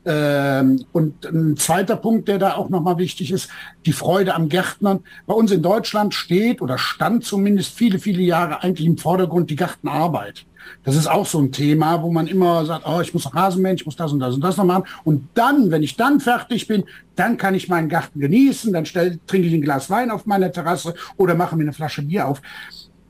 Ähm, 0.03 0.83
und 0.91 1.25
ein 1.25 1.55
zweiter 1.55 1.95
Punkt, 1.95 2.27
der 2.27 2.39
da 2.39 2.55
auch 2.55 2.67
nochmal 2.67 2.97
wichtig 2.97 3.31
ist, 3.31 3.49
die 3.85 3.93
Freude 3.93 4.35
am 4.35 4.49
Gärtnern. 4.49 4.99
Bei 5.27 5.33
uns 5.33 5.51
in 5.51 5.61
Deutschland 5.61 6.13
steht 6.13 6.61
oder 6.61 6.77
stand 6.77 7.23
zumindest 7.23 7.73
viele, 7.73 7.99
viele 7.99 8.21
Jahre 8.21 8.63
eigentlich 8.63 8.87
im 8.87 8.97
Vordergrund 8.97 9.49
die 9.49 9.55
Gartenarbeit. 9.55 10.45
Das 10.83 10.95
ist 10.95 11.07
auch 11.07 11.25
so 11.25 11.39
ein 11.39 11.51
Thema, 11.51 12.01
wo 12.01 12.11
man 12.11 12.27
immer 12.27 12.65
sagt, 12.65 12.85
oh, 12.87 13.01
ich 13.01 13.13
muss 13.13 13.33
Rasenmähen, 13.33 13.75
ich 13.75 13.85
muss 13.85 13.95
das 13.95 14.11
und 14.11 14.19
das 14.19 14.33
und 14.33 14.41
das 14.41 14.57
noch 14.57 14.65
machen. 14.65 14.85
Und 15.03 15.27
dann, 15.33 15.71
wenn 15.71 15.83
ich 15.83 15.95
dann 15.95 16.19
fertig 16.19 16.67
bin, 16.67 16.83
dann 17.15 17.37
kann 17.37 17.53
ich 17.53 17.69
meinen 17.69 17.89
Garten 17.89 18.19
genießen, 18.19 18.73
dann 18.73 18.85
stell, 18.85 19.19
trinke 19.27 19.47
ich 19.47 19.53
ein 19.53 19.61
Glas 19.61 19.89
Wein 19.89 20.11
auf 20.11 20.25
meiner 20.25 20.51
Terrasse 20.51 20.93
oder 21.17 21.35
mache 21.35 21.55
mir 21.55 21.63
eine 21.63 21.73
Flasche 21.73 22.01
Bier 22.01 22.27
auf. 22.27 22.41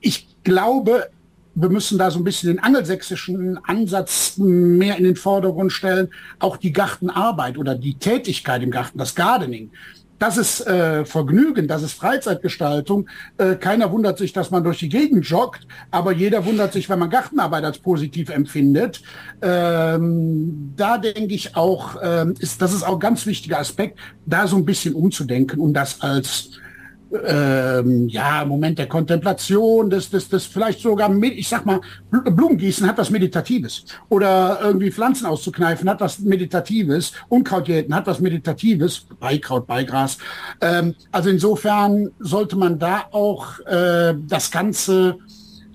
Ich 0.01 0.27
glaube, 0.43 1.09
wir 1.53 1.69
müssen 1.69 1.97
da 1.97 2.09
so 2.09 2.19
ein 2.19 2.23
bisschen 2.23 2.49
den 2.49 2.63
angelsächsischen 2.63 3.59
Ansatz 3.65 4.37
mehr 4.37 4.97
in 4.97 5.03
den 5.03 5.15
Vordergrund 5.15 5.71
stellen. 5.71 6.09
Auch 6.39 6.57
die 6.57 6.71
Gartenarbeit 6.71 7.57
oder 7.57 7.75
die 7.75 7.95
Tätigkeit 7.95 8.63
im 8.63 8.71
Garten, 8.71 8.97
das 8.97 9.15
Gardening. 9.15 9.71
Das 10.21 10.37
ist 10.37 10.67
äh, 10.67 11.03
Vergnügen, 11.03 11.67
das 11.67 11.81
ist 11.81 11.93
Freizeitgestaltung. 11.93 13.09
Äh, 13.39 13.55
keiner 13.55 13.91
wundert 13.91 14.19
sich, 14.19 14.33
dass 14.33 14.51
man 14.51 14.63
durch 14.63 14.77
die 14.77 14.87
Gegend 14.87 15.25
joggt, 15.25 15.65
aber 15.89 16.11
jeder 16.11 16.45
wundert 16.45 16.73
sich, 16.73 16.87
wenn 16.89 16.99
man 16.99 17.09
Gartenarbeit 17.09 17.63
als 17.63 17.79
positiv 17.79 18.29
empfindet. 18.29 19.01
Ähm, 19.41 20.73
da 20.77 20.99
denke 20.99 21.33
ich 21.33 21.55
auch, 21.55 21.95
ähm, 22.03 22.35
ist, 22.37 22.61
das 22.61 22.71
ist 22.71 22.83
auch 22.83 22.93
ein 22.93 22.99
ganz 22.99 23.25
wichtiger 23.25 23.57
Aspekt, 23.57 23.97
da 24.27 24.45
so 24.45 24.57
ein 24.57 24.65
bisschen 24.65 24.93
umzudenken 24.93 25.59
und 25.59 25.73
das 25.73 26.01
als 26.01 26.51
ähm, 27.25 28.07
ja, 28.07 28.45
Moment 28.45 28.79
der 28.79 28.87
Kontemplation, 28.87 29.89
das, 29.89 30.09
das, 30.09 30.29
das 30.29 30.45
vielleicht 30.45 30.79
sogar, 30.79 31.11
ich 31.21 31.47
sag 31.47 31.65
mal, 31.65 31.81
Blumengießen 32.09 32.87
hat 32.87 32.97
was 32.97 33.09
Meditatives. 33.09 33.85
Oder 34.09 34.59
irgendwie 34.61 34.91
Pflanzen 34.91 35.25
auszukneifen 35.25 35.89
hat 35.89 36.01
was 36.01 36.19
Meditatives. 36.19 37.13
Unkraut 37.29 37.67
jäten 37.67 37.93
hat 37.93 38.07
was 38.07 38.19
Meditatives. 38.19 39.05
Beikraut, 39.19 39.67
Beigras. 39.67 40.17
Ähm, 40.61 40.95
also 41.11 41.29
insofern 41.29 42.11
sollte 42.19 42.55
man 42.55 42.79
da 42.79 43.05
auch 43.11 43.59
äh, 43.65 44.13
das 44.27 44.51
Ganze 44.51 45.17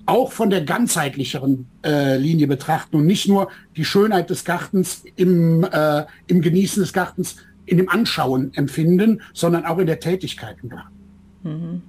auch 0.05 0.31
von 0.31 0.49
der 0.49 0.61
ganzheitlicheren 0.61 1.67
äh, 1.83 2.17
Linie 2.17 2.47
betrachten 2.47 2.95
und 2.95 3.05
nicht 3.05 3.27
nur 3.27 3.49
die 3.75 3.83
Schönheit 3.83 4.29
des 4.29 4.45
Gartens 4.45 5.03
im, 5.17 5.65
äh, 5.65 6.05
im 6.27 6.41
Genießen 6.41 6.81
des 6.81 6.93
Gartens, 6.93 7.35
in 7.65 7.77
dem 7.77 7.89
Anschauen 7.89 8.53
empfinden, 8.53 9.21
sondern 9.33 9.65
auch 9.65 9.77
in 9.77 9.87
der 9.87 9.99
Tätigkeit 9.99 10.55
im 10.63 10.69
Garten. 10.69 10.96
Mhm. 11.47 11.81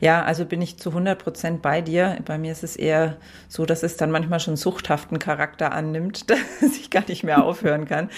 Ja, 0.00 0.22
also 0.22 0.44
bin 0.44 0.60
ich 0.60 0.78
zu 0.78 0.90
100 0.90 1.22
Prozent 1.22 1.62
bei 1.62 1.80
dir. 1.80 2.18
Bei 2.24 2.38
mir 2.38 2.52
ist 2.52 2.64
es 2.64 2.76
eher 2.76 3.16
so, 3.48 3.66
dass 3.66 3.82
es 3.82 3.96
dann 3.96 4.10
manchmal 4.10 4.40
schon 4.40 4.56
suchthaften 4.56 5.18
Charakter 5.18 5.72
annimmt, 5.72 6.30
dass 6.30 6.76
ich 6.76 6.90
gar 6.90 7.04
nicht 7.08 7.22
mehr 7.22 7.44
aufhören 7.44 7.84
kann. 7.86 8.10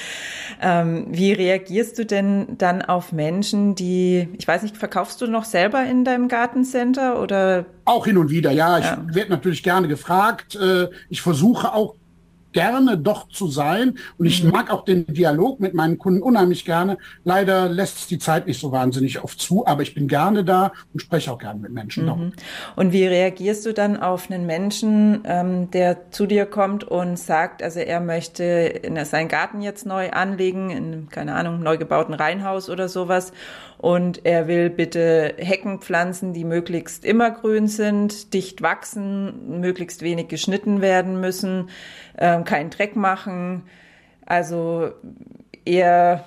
Ähm, 0.60 1.06
wie 1.10 1.32
reagierst 1.32 1.98
du 1.98 2.06
denn 2.06 2.56
dann 2.58 2.82
auf 2.82 3.12
Menschen, 3.12 3.74
die, 3.74 4.28
ich 4.38 4.48
weiß 4.48 4.62
nicht, 4.62 4.76
verkaufst 4.76 5.20
du 5.20 5.26
noch 5.26 5.44
selber 5.44 5.84
in 5.84 6.04
deinem 6.04 6.28
Gartencenter 6.28 7.20
oder? 7.20 7.66
Auch 7.84 8.06
hin 8.06 8.16
und 8.18 8.30
wieder, 8.30 8.50
ja. 8.50 8.78
Ich 8.78 8.84
ja. 8.86 9.04
werde 9.08 9.30
natürlich 9.30 9.62
gerne 9.62 9.88
gefragt. 9.88 10.56
Äh, 10.56 10.88
ich 11.08 11.20
versuche 11.20 11.72
auch 11.72 11.96
gerne 12.54 12.96
doch 12.96 13.28
zu 13.28 13.48
sein. 13.48 13.98
Und 14.16 14.24
ich 14.24 14.42
mhm. 14.42 14.50
mag 14.50 14.70
auch 14.70 14.84
den 14.84 15.06
Dialog 15.06 15.60
mit 15.60 15.74
meinen 15.74 15.98
Kunden 15.98 16.22
unheimlich 16.22 16.64
gerne. 16.64 16.96
Leider 17.24 17.68
lässt 17.68 17.98
es 17.98 18.06
die 18.06 18.18
Zeit 18.18 18.46
nicht 18.46 18.58
so 18.58 18.72
wahnsinnig 18.72 19.22
oft 19.22 19.38
zu, 19.38 19.66
aber 19.66 19.82
ich 19.82 19.94
bin 19.94 20.08
gerne 20.08 20.44
da 20.44 20.72
und 20.94 21.00
spreche 21.00 21.30
auch 21.30 21.38
gerne 21.38 21.60
mit 21.60 21.72
Menschen. 21.72 22.06
Mhm. 22.06 22.32
Und 22.76 22.92
wie 22.92 23.06
reagierst 23.06 23.66
du 23.66 23.74
dann 23.74 24.00
auf 24.00 24.30
einen 24.30 24.46
Menschen, 24.46 25.20
ähm, 25.24 25.70
der 25.70 26.10
zu 26.10 26.26
dir 26.26 26.46
kommt 26.46 26.84
und 26.84 27.18
sagt, 27.18 27.62
also 27.62 27.80
er 27.80 28.00
möchte 28.00 28.44
in 28.44 29.02
seinen 29.04 29.28
Garten 29.28 29.60
jetzt 29.60 29.84
neu 29.84 30.10
anlegen, 30.10 30.70
in, 30.70 31.08
keine 31.10 31.34
Ahnung, 31.34 31.60
neu 31.60 31.76
gebauten 31.76 32.14
Reihenhaus 32.14 32.70
oder 32.70 32.88
sowas 32.88 33.32
und 33.84 34.24
er 34.24 34.48
will 34.48 34.70
bitte 34.70 35.34
Hecken 35.36 35.78
pflanzen, 35.78 36.32
die 36.32 36.44
möglichst 36.44 37.04
immer 37.04 37.30
grün 37.30 37.68
sind, 37.68 38.32
dicht 38.32 38.62
wachsen, 38.62 39.60
möglichst 39.60 40.00
wenig 40.00 40.28
geschnitten 40.28 40.80
werden 40.80 41.20
müssen, 41.20 41.68
ähm, 42.16 42.44
keinen 42.44 42.70
Dreck 42.70 42.96
machen. 42.96 43.64
Also 44.24 44.92
eher, 45.66 46.24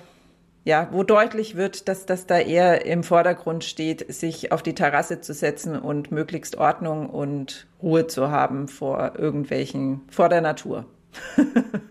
ja, 0.64 0.88
wo 0.92 1.02
deutlich 1.02 1.56
wird, 1.56 1.88
dass 1.88 2.06
das 2.06 2.26
da 2.26 2.38
eher 2.38 2.86
im 2.86 3.02
Vordergrund 3.02 3.64
steht, 3.64 4.06
sich 4.14 4.52
auf 4.52 4.62
die 4.62 4.76
Terrasse 4.76 5.20
zu 5.20 5.34
setzen 5.34 5.76
und 5.76 6.12
möglichst 6.12 6.58
Ordnung 6.58 7.10
und 7.10 7.66
Ruhe 7.82 8.06
zu 8.06 8.30
haben 8.30 8.68
vor 8.68 9.14
irgendwelchen, 9.18 10.02
vor 10.10 10.28
der 10.28 10.42
Natur. 10.42 10.86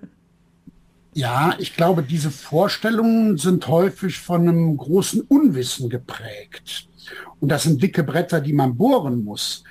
Ja, 1.17 1.55
ich 1.57 1.75
glaube, 1.75 2.03
diese 2.03 2.29
Vorstellungen 2.29 3.39
sind 3.39 3.67
häufig 3.67 4.19
von 4.19 4.41
einem 4.41 4.77
großen 4.77 5.21
Unwissen 5.21 5.89
geprägt. 5.89 6.87
Und 7.39 7.49
das 7.49 7.63
sind 7.63 7.81
dicke 7.81 8.03
Bretter, 8.03 8.39
die 8.39 8.53
man 8.53 8.77
bohren 8.77 9.23
muss. 9.23 9.63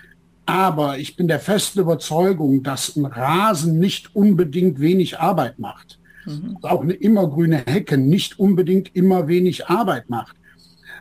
Aber 0.45 0.99
ich 0.99 1.15
bin 1.15 1.29
der 1.29 1.39
festen 1.39 1.79
Überzeugung, 1.79 2.65
dass 2.65 2.97
ein 2.97 3.07
Rasen 3.07 3.79
nicht 3.79 4.17
unbedingt 4.17 4.81
wenig 4.81 5.21
Arbeit 5.21 5.61
macht. 5.61 6.01
Mhm. 6.25 6.59
Auch 6.63 6.83
eine 6.83 6.95
immergrüne 6.95 7.59
Hecke 7.59 7.97
nicht 7.97 8.41
unbedingt 8.41 8.97
immer 8.97 9.29
wenig 9.29 9.69
Arbeit 9.69 10.11
macht. 10.11 10.35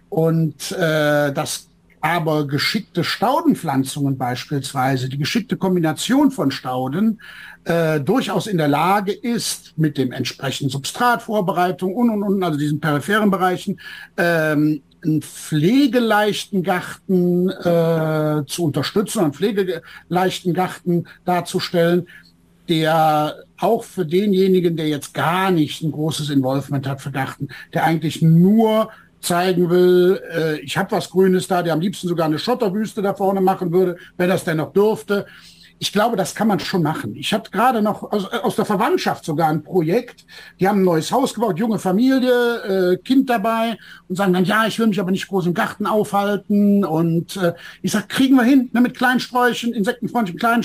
Und 0.10 0.72
äh, 0.74 1.34
das 1.34 1.70
aber 2.06 2.46
geschickte 2.46 3.04
Staudenpflanzungen 3.04 4.16
beispielsweise, 4.16 5.10
die 5.10 5.18
geschickte 5.18 5.58
Kombination 5.58 6.30
von 6.30 6.52
Stauden, 6.52 7.20
äh, 7.64 8.00
durchaus 8.00 8.46
in 8.46 8.60
der 8.60 8.68
Lage 8.68 9.12
ist, 9.12 9.76
mit 9.76 9.98
dem 9.98 10.12
entsprechenden 10.12 10.70
Substratvorbereitung 10.70 11.96
und, 11.96 12.12
und, 12.12 12.22
und, 12.22 12.44
also 12.44 12.60
diesen 12.60 12.80
peripheren 12.80 13.32
Bereichen, 13.32 13.80
ähm, 14.18 14.84
einen 15.04 15.24
pflegeleichten 15.24 16.62
Garten 16.62 17.50
äh, 17.50 18.46
zu 18.46 18.66
unterstützen, 18.66 19.22
einen 19.22 19.34
pflegeleichten 19.34 20.54
Garten 20.54 21.08
darzustellen, 21.26 22.06
der 22.70 23.36
auch 23.58 23.84
für 23.84 24.06
denjenigen, 24.06 24.78
der 24.78 24.90
jetzt 24.90 25.16
gar 25.16 25.50
nicht 25.50 25.82
ein 25.82 25.92
großes 25.92 26.30
Involvement 26.30 26.88
hat 26.88 27.02
für 27.02 27.12
Garten, 27.12 27.48
der 27.74 27.84
eigentlich 27.84 28.22
nur 28.22 28.92
zeigen 29.26 29.70
will, 29.70 30.22
äh, 30.32 30.60
ich 30.60 30.78
habe 30.78 30.92
was 30.92 31.10
Grünes 31.10 31.48
da, 31.48 31.64
der 31.64 31.74
am 31.74 31.82
liebsten 31.82 32.08
sogar 32.08 32.28
eine 32.28 32.40
Schotterwüste 32.40 33.02
da 33.02 33.14
vorne 33.14 33.42
machen 33.42 33.72
würde, 33.72 33.98
wenn 34.18 34.30
das 34.30 34.44
denn 34.44 34.58
noch 34.58 34.74
dürfte 34.74 35.26
ich 35.78 35.92
glaube, 35.92 36.16
das 36.16 36.34
kann 36.36 36.48
man 36.48 36.60
schon 36.60 36.82
machen. 36.82 37.16
Ich 37.16 37.34
hatte 37.34 37.52
gerade 37.52 37.82
noch 37.82 38.04
aus, 38.12 38.26
aus, 38.32 38.56
der 38.56 38.66
Verwandtschaft 38.66 39.26
sogar 39.26 39.50
ein 39.50 39.62
Projekt. 39.62 40.26
Die 40.60 40.68
haben 40.68 40.80
ein 40.82 40.86
neues 40.86 41.12
Haus 41.12 41.34
gebaut, 41.34 41.60
junge 41.60 41.80
Familie, 41.80 42.94
äh, 42.94 42.98
Kind 42.98 43.30
dabei 43.30 43.78
und 44.08 44.16
sagen 44.16 44.32
dann, 44.32 44.46
ja, 44.46 44.66
ich 44.66 44.80
will 44.80 44.88
mich 44.88 45.00
aber 45.00 45.12
nicht 45.12 45.28
groß 45.28 45.48
im 45.48 45.54
Garten 45.54 45.86
aufhalten. 45.86 46.86
Und 46.86 47.36
äh, 47.38 47.54
ich 47.82 47.92
sag, 47.92 48.08
kriegen 48.08 48.36
wir 48.36 48.44
hin, 48.44 48.70
ne, 48.72 48.80
mit 48.80 48.96
kleinen 48.98 49.20
Sträuchen, 49.20 49.74
insektenfreundlichen 49.74 50.40
kleinen 50.40 50.64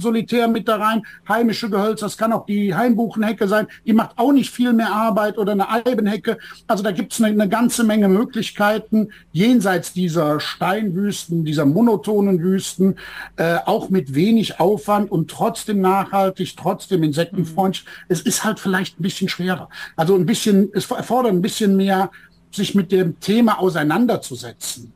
Solitär 0.00 0.46
mit 0.46 0.68
da 0.68 0.76
rein, 0.76 1.02
heimische 1.28 1.68
Gehölze, 1.68 2.04
das 2.04 2.16
kann 2.16 2.32
auch 2.32 2.46
die 2.46 2.74
Heimbuchenhecke 2.74 3.48
sein. 3.48 3.66
Die 3.84 3.92
macht 3.92 4.16
auch 4.16 4.32
nicht 4.32 4.50
viel 4.50 4.72
mehr 4.72 4.92
Arbeit 4.92 5.38
oder 5.38 5.52
eine 5.52 5.68
Eibenhecke. 5.68 6.38
Also 6.68 6.84
da 6.84 6.92
gibt's 6.92 7.20
eine, 7.20 7.32
eine 7.32 7.48
ganze 7.48 7.82
Menge 7.82 8.08
Möglichkeiten, 8.08 9.08
jenseits 9.32 9.92
dieser 9.92 10.38
Steinwüsten, 10.38 11.44
dieser 11.44 11.66
monotonen 11.66 12.40
Wüsten, 12.40 12.96
äh, 13.36 13.56
auch 13.64 13.90
mit 13.90 14.14
wenig 14.14 14.35
wenig 14.36 14.60
Aufwand 14.60 15.10
und 15.10 15.30
trotzdem 15.30 15.80
nachhaltig, 15.80 16.56
trotzdem 16.56 17.02
insektenfreundlich. 17.02 17.84
Mhm. 17.84 18.04
Es 18.08 18.20
ist 18.20 18.44
halt 18.44 18.60
vielleicht 18.60 19.00
ein 19.00 19.02
bisschen 19.02 19.28
schwerer. 19.28 19.68
Also 19.96 20.14
ein 20.14 20.26
bisschen, 20.26 20.70
es 20.74 20.90
erfordert 20.90 21.32
ein 21.32 21.40
bisschen 21.40 21.76
mehr, 21.76 22.10
sich 22.52 22.74
mit 22.74 22.92
dem 22.92 23.18
Thema 23.18 23.58
auseinanderzusetzen. 23.58 24.92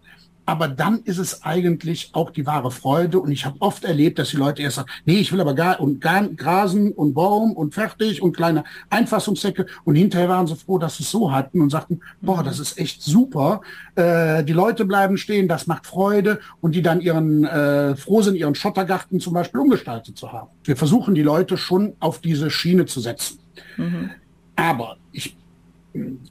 Aber 0.50 0.66
dann 0.66 1.02
ist 1.04 1.19
es 1.19 1.45
eigentlich 1.45 2.11
auch 2.12 2.30
die 2.30 2.45
wahre 2.45 2.73
Freude. 2.73 3.21
Und 3.21 3.30
ich 3.30 3.47
habe 3.47 3.54
oft 3.61 3.85
erlebt, 3.85 4.19
dass 4.19 4.30
die 4.30 4.37
Leute 4.37 4.62
erst 4.62 4.76
sagen, 4.76 4.90
nee, 5.04 5.21
ich 5.21 5.30
will 5.30 5.40
aber 5.40 5.54
gar 5.54 5.78
und 5.78 6.00
gar 6.00 6.26
Grasen 6.26 6.90
und 6.90 7.14
Baum 7.14 7.52
und 7.52 7.73
fertig 7.73 8.21
und 8.21 8.37
kleine 8.37 8.64
Einfassungssäcke. 8.88 9.66
Und 9.85 9.95
hinterher 9.95 10.28
waren 10.28 10.49
sie 10.49 10.57
froh, 10.57 10.78
dass 10.78 10.97
sie 10.97 11.04
es 11.04 11.11
so 11.12 11.30
hatten 11.30 11.61
und 11.61 11.71
sagten, 11.71 12.00
boah, 12.21 12.42
das 12.42 12.59
ist 12.59 12.78
echt 12.78 13.00
super. 13.00 13.61
Äh, 13.95 14.42
die 14.42 14.52
Leute 14.52 14.85
bleiben 14.87 15.19
stehen, 15.19 15.47
das 15.47 15.69
macht 15.69 15.87
Freude 15.87 16.40
und 16.61 16.75
die 16.75 16.83
dann 16.83 17.00
ihren 17.00 17.45
äh, 17.45 17.95
froh 17.95 18.21
sind, 18.23 18.35
ihren 18.35 18.57
Schottergarten 18.57 19.21
zum 19.21 19.35
Beispiel 19.35 19.61
umgestaltet 19.61 20.19
zu 20.19 20.33
haben. 20.33 20.49
Wir 20.64 20.76
versuchen 20.76 21.14
die 21.14 21.23
Leute 21.23 21.59
schon 21.59 21.92
auf 22.00 22.19
diese 22.19 22.50
Schiene 22.50 22.87
zu 22.87 22.99
setzen. 22.99 23.38
Mhm. 23.76 24.11
Aber 24.57 24.97
ich 25.12 25.37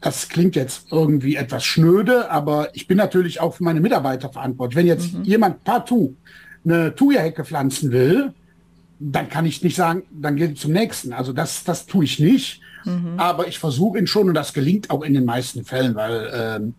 das 0.01 0.29
klingt 0.29 0.55
jetzt 0.55 0.91
irgendwie 0.91 1.35
etwas 1.35 1.65
schnöde, 1.65 2.31
aber 2.31 2.69
ich 2.73 2.87
bin 2.87 2.97
natürlich 2.97 3.41
auch 3.41 3.55
für 3.55 3.63
meine 3.63 3.81
Mitarbeiter 3.81 4.29
verantwortlich. 4.29 4.77
Wenn 4.77 4.87
jetzt 4.87 5.13
mhm. 5.13 5.23
jemand 5.23 5.63
partout 5.63 6.15
eine 6.63 6.95
Thuja-Hecke 6.95 7.43
pflanzen 7.43 7.91
will, 7.91 8.33
dann 8.99 9.29
kann 9.29 9.45
ich 9.45 9.63
nicht 9.63 9.75
sagen, 9.75 10.03
dann 10.11 10.35
geht 10.35 10.55
es 10.55 10.61
zum 10.61 10.71
nächsten. 10.71 11.13
Also 11.13 11.33
das, 11.33 11.63
das 11.63 11.85
tue 11.85 12.05
ich 12.05 12.19
nicht. 12.19 12.61
Mhm. 12.85 13.13
Aber 13.17 13.47
ich 13.47 13.59
versuche 13.59 13.99
ihn 13.99 14.07
schon 14.07 14.29
und 14.29 14.33
das 14.33 14.53
gelingt 14.53 14.89
auch 14.89 15.03
in 15.03 15.13
den 15.13 15.25
meisten 15.25 15.65
Fällen, 15.65 15.95
weil 15.95 16.31
ähm, 16.33 16.73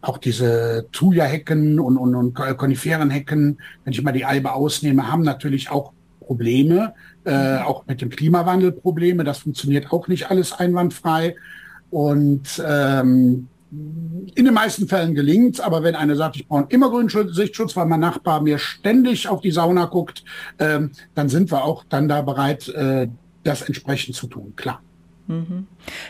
auch 0.00 0.18
diese 0.18 0.86
Thuja-Hecken 0.92 1.80
und, 1.80 1.96
und, 1.96 2.14
und 2.14 2.34
Koniferenhecken, 2.34 3.58
wenn 3.84 3.92
ich 3.92 4.02
mal 4.02 4.12
die 4.12 4.24
Eibe 4.24 4.52
ausnehme, 4.52 5.10
haben 5.10 5.22
natürlich 5.22 5.70
auch 5.70 5.92
Probleme, 6.20 6.94
äh, 7.24 7.58
mhm. 7.58 7.62
auch 7.62 7.86
mit 7.86 8.00
dem 8.00 8.10
Klimawandel 8.10 8.72
Probleme. 8.72 9.24
Das 9.24 9.38
funktioniert 9.38 9.92
auch 9.92 10.08
nicht 10.08 10.30
alles 10.30 10.52
einwandfrei. 10.52 11.36
Und 11.90 12.62
ähm, 12.66 13.48
in 14.34 14.44
den 14.44 14.54
meisten 14.54 14.88
Fällen 14.88 15.14
gelingt 15.14 15.60
aber 15.60 15.82
wenn 15.82 15.94
einer 15.94 16.16
sagt, 16.16 16.36
ich 16.36 16.46
brauche 16.46 16.66
immer 16.68 16.90
grünen 16.90 17.08
Sichtschutz, 17.08 17.76
weil 17.76 17.86
mein 17.86 18.00
Nachbar 18.00 18.40
mir 18.40 18.58
ständig 18.58 19.28
auf 19.28 19.40
die 19.40 19.50
Sauna 19.50 19.86
guckt, 19.86 20.24
ähm, 20.58 20.92
dann 21.14 21.28
sind 21.28 21.50
wir 21.50 21.64
auch 21.64 21.84
dann 21.88 22.08
da 22.08 22.22
bereit, 22.22 22.68
äh, 22.68 23.08
das 23.42 23.62
entsprechend 23.62 24.14
zu 24.14 24.26
tun, 24.28 24.54
klar. 24.56 24.80
Mhm. 25.28 25.66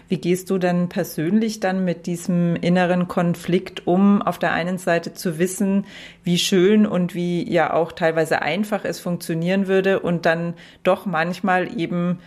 Wie 0.08 0.18
gehst 0.18 0.50
du 0.50 0.58
denn 0.58 0.88
persönlich 0.88 1.60
dann 1.60 1.84
mit 1.84 2.06
diesem 2.06 2.54
inneren 2.56 3.08
Konflikt 3.08 3.86
um, 3.86 4.20
auf 4.20 4.38
der 4.38 4.52
einen 4.52 4.78
Seite 4.78 5.14
zu 5.14 5.38
wissen, 5.38 5.86
wie 6.22 6.38
schön 6.38 6.86
und 6.86 7.14
wie 7.14 7.50
ja 7.50 7.72
auch 7.72 7.92
teilweise 7.92 8.42
einfach 8.42 8.84
es 8.84 9.00
funktionieren 9.00 9.68
würde 9.68 10.00
und 10.00 10.26
dann 10.26 10.54
doch 10.82 11.06
manchmal 11.06 11.78
eben 11.78 12.18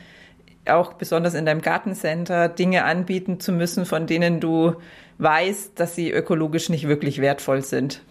auch 0.65 0.93
besonders 0.93 1.33
in 1.33 1.45
deinem 1.45 1.61
Gartencenter 1.61 2.49
Dinge 2.49 2.83
anbieten 2.83 3.39
zu 3.39 3.51
müssen, 3.51 3.85
von 3.85 4.07
denen 4.07 4.39
du 4.39 4.75
weißt, 5.17 5.79
dass 5.79 5.95
sie 5.95 6.11
ökologisch 6.11 6.69
nicht 6.69 6.87
wirklich 6.87 7.19
wertvoll 7.19 7.61
sind? 7.61 8.01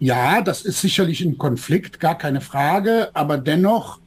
Ja, 0.00 0.42
das 0.42 0.62
ist 0.62 0.80
sicherlich 0.80 1.20
ein 1.22 1.38
Konflikt, 1.38 1.98
gar 1.98 2.16
keine 2.16 2.40
Frage, 2.40 3.10
aber 3.14 3.36
dennoch 3.36 3.98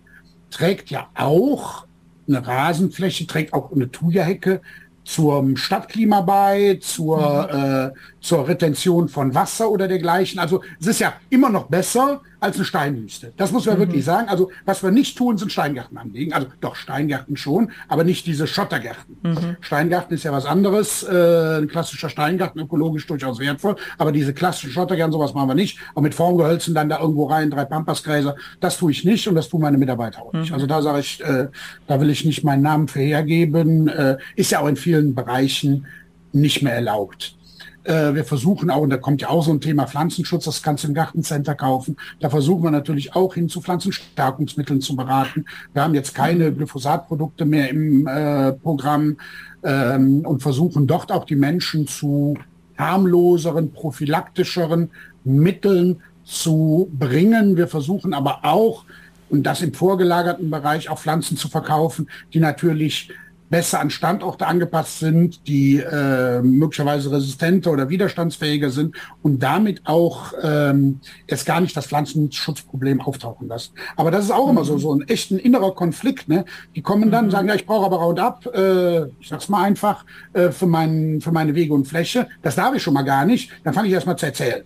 trägt 0.50 0.89
ja 0.89 1.10
auch 1.15 1.86
eine 2.27 2.45
Rasenfläche, 2.45 3.27
trägt 3.27 3.53
auch 3.53 3.71
eine 3.71 3.91
Thuja-Hecke 3.91 4.62
zum 5.03 5.57
Stadtklima 5.57 6.21
bei, 6.21 6.77
zur, 6.81 7.50
mhm. 7.51 7.60
äh, 7.60 7.91
zur 8.22 8.48
Retention 8.48 9.10
von 9.10 9.36
Wasser 9.36 9.70
oder 9.70 9.88
dergleichen. 9.88 10.40
Also 10.40 10.62
es 10.80 10.88
ist 10.88 11.00
ja 11.00 11.13
immer 11.30 11.50
noch 11.50 11.66
besser, 11.66 12.22
als 12.42 12.56
eine 12.56 12.66
Steinwüste. 12.66 13.34
Das 13.38 13.51
muss 13.51 13.68
man 13.68 13.75
mhm. 13.75 13.82
wirklich 13.82 14.04
sagen. 14.04 14.28
Also 14.28 14.51
was 14.66 14.82
wir 14.82 14.90
nicht 14.90 15.18
tun, 15.18 15.38
sind 15.38 15.51
Steingärten 15.51 15.98
anlegen. 15.98 16.34
Also 16.34 16.48
doch 16.60 16.75
Steingärten 16.75 17.38
schon, 17.38 17.72
aber 17.88 18.04
nicht 18.04 18.25
diese 18.25 18.48
Schottergärten. 18.48 19.18
Mhm. 19.22 19.58
Steingarten 19.62 20.16
ist 20.16 20.24
ja 20.24 20.32
was 20.32 20.46
anderes. 20.46 21.04
Äh, 21.04 21.60
ein 21.60 21.68
klassischer 21.68 22.10
Steingarten, 22.10 22.60
ökologisch 22.60 23.06
durchaus 23.06 23.40
wertvoll. 23.40 23.75
Aber 24.00 24.12
diese 24.12 24.34
klassischen 24.34 24.72
Schottergärten, 24.72 25.12
sowas 25.12 25.36
machen 25.36 25.50
wir 25.50 25.56
nicht. 25.56 25.78
Auch 25.94 26.01
mit 26.01 26.16
Formgehölzen 26.16 26.74
dann 26.74 26.90
da 26.90 27.00
irgendwo 27.00 27.25
rein, 27.25 27.51
drei 27.51 27.66
Pampasgräser. 27.66 28.36
Das 28.60 28.78
tue 28.78 28.92
ich 28.92 29.06
nicht 29.06 29.28
und 29.28 29.36
das 29.36 29.48
tun 29.48 29.62
meine 29.62 29.78
Mitarbeiter 29.78 30.24
auch 30.24 30.34
nicht. 30.34 30.50
Mhm. 30.50 30.56
Also 30.56 30.66
da 30.66 30.82
sage 30.82 31.00
ich, 31.00 31.24
äh, 31.24 31.48
da 31.86 32.01
will 32.01 32.10
ich 32.10 32.25
nicht 32.25 32.44
meinen 32.44 32.63
Namen 32.63 32.88
für 32.88 33.01
hergeben. 33.01 33.88
Äh, 33.88 34.18
ist 34.36 34.51
ja 34.51 34.62
auch 34.62 34.68
in 34.68 34.78
vielen 34.78 35.13
Bereichen 35.13 35.86
nicht 36.34 36.63
mehr 36.63 36.74
erlaubt. 36.74 37.36
Äh, 37.83 38.13
wir 38.13 38.25
versuchen 38.25 38.69
auch, 38.69 38.81
und 38.81 38.89
da 38.89 38.97
kommt 38.97 39.21
ja 39.21 39.29
auch 39.29 39.43
so 39.43 39.51
ein 39.51 39.61
Thema 39.61 39.88
Pflanzenschutz, 39.88 40.45
das 40.45 40.61
kannst 40.61 40.83
du 40.83 40.89
im 40.89 40.93
Gartencenter 40.93 41.55
kaufen. 41.55 41.97
Da 42.19 42.29
versuchen 42.29 42.63
wir 42.63 42.71
natürlich 42.71 43.15
auch 43.15 43.33
hin 43.33 43.50
zu 43.50 43.61
Pflanzenstärkungsmitteln 43.61 44.81
zu 44.81 44.95
beraten. 44.95 45.45
Wir 45.73 45.83
haben 45.83 45.95
jetzt 45.95 46.13
keine 46.13 46.53
Glyphosatprodukte 46.53 47.45
mehr 47.45 47.69
im 47.69 48.05
äh, 48.07 48.53
Programm 48.53 49.17
ähm, 49.63 50.25
und 50.25 50.41
versuchen 50.41 50.85
dort 50.85 51.11
auch 51.11 51.25
die 51.25 51.35
Menschen 51.35 51.88
zu 51.88 52.35
harmloseren, 52.77 53.71
prophylaktischeren 53.71 54.89
Mitteln 55.23 56.01
zu 56.23 56.89
bringen. 56.97 57.57
Wir 57.57 57.67
versuchen 57.67 58.13
aber 58.13 58.39
auch, 58.43 58.85
und 59.29 59.43
das 59.43 59.61
im 59.61 59.73
vorgelagerten 59.73 60.50
Bereich, 60.50 60.89
auch 60.89 61.00
Pflanzen 61.00 61.38
zu 61.38 61.47
verkaufen, 61.47 62.09
die 62.33 62.39
natürlich 62.39 63.09
besser 63.51 63.81
an 63.81 63.89
Standorte 63.89 64.48
angepasst 64.48 65.00
sind, 65.00 65.46
die 65.48 65.77
äh, 65.77 66.41
möglicherweise 66.41 67.12
resistenter 67.12 67.72
oder 67.72 67.89
widerstandsfähiger 67.89 68.70
sind 68.70 68.96
und 69.22 69.43
damit 69.43 69.81
auch 69.84 70.34
ähm, 70.41 71.01
erst 71.27 71.46
gar 71.46 71.60
nicht 71.60 71.75
das 71.75 71.88
Pflanzenschutzproblem 71.88 73.01
auftauchen 73.01 73.50
lassen. 73.50 73.74
Aber 73.98 74.10
das 74.10 74.24
ist 74.25 74.31
auch 74.31 74.46
mhm. 74.46 74.51
immer 74.51 74.63
so, 74.63 74.77
so 74.77 74.96
ein 74.96 75.08
echter 75.08 75.43
innerer 75.43 75.75
Konflikt. 75.75 76.29
Ne? 76.29 76.46
Die 76.75 76.81
kommen 76.81 77.12
dann, 77.12 77.25
mhm. 77.25 77.31
sagen, 77.31 77.48
ja, 77.50 77.55
ich 77.55 77.65
brauche 77.65 77.86
aber 77.86 77.98
Roundup, 77.98 78.46
äh, 78.55 79.05
ich 79.20 79.27
sag's 79.27 79.50
mal 79.50 79.63
einfach, 79.63 80.05
äh, 80.31 80.50
für, 80.50 80.65
mein, 80.65 81.20
für 81.20 81.34
meine 81.34 81.53
Wege 81.53 81.74
und 81.74 81.86
Fläche. 81.86 82.27
Das 82.41 82.55
darf 82.55 82.74
ich 82.74 82.81
schon 82.81 82.93
mal 82.93 83.03
gar 83.03 83.25
nicht. 83.25 83.51
Dann 83.65 83.74
fange 83.74 83.89
ich 83.89 83.93
erst 83.93 84.08
mal 84.08 84.15
zu 84.15 84.27
erzählen. 84.27 84.63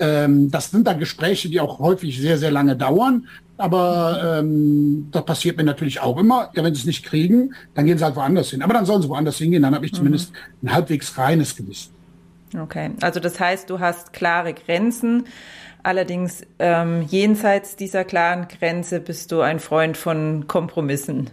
Ähm, 0.00 0.50
das 0.50 0.72
sind 0.72 0.88
dann 0.88 0.98
Gespräche, 0.98 1.48
die 1.48 1.60
auch 1.60 1.78
häufig 1.78 2.20
sehr, 2.20 2.36
sehr 2.36 2.50
lange 2.50 2.74
dauern, 2.74 3.28
aber 3.56 4.38
ähm, 4.40 5.08
das 5.12 5.24
passiert 5.24 5.56
mir 5.56 5.64
natürlich 5.64 6.00
auch 6.00 6.18
immer. 6.18 6.50
Ja, 6.54 6.64
wenn 6.64 6.74
sie 6.74 6.80
es 6.80 6.86
nicht 6.86 7.04
kriegen, 7.04 7.54
dann 7.74 7.86
gehen 7.86 7.98
sie 7.98 8.04
halt 8.04 8.16
woanders 8.16 8.50
hin. 8.50 8.62
Aber 8.62 8.74
dann 8.74 8.84
sollen 8.84 9.02
sie 9.02 9.08
woanders 9.08 9.38
hingehen. 9.38 9.62
Dann 9.62 9.74
habe 9.74 9.86
ich 9.86 9.92
mhm. 9.92 9.96
zumindest 9.96 10.32
ein 10.62 10.72
halbwegs 10.72 11.16
reines 11.16 11.54
Gewissen. 11.54 11.92
Okay, 12.58 12.90
also 13.00 13.20
das 13.20 13.38
heißt, 13.38 13.70
du 13.70 13.80
hast 13.80 14.12
klare 14.12 14.54
Grenzen. 14.54 15.24
Allerdings 15.82 16.46
ähm, 16.58 17.02
jenseits 17.02 17.76
dieser 17.76 18.04
klaren 18.04 18.48
Grenze 18.48 19.00
bist 19.00 19.30
du 19.32 19.40
ein 19.40 19.60
Freund 19.60 19.96
von 19.96 20.46
Kompromissen. 20.46 21.30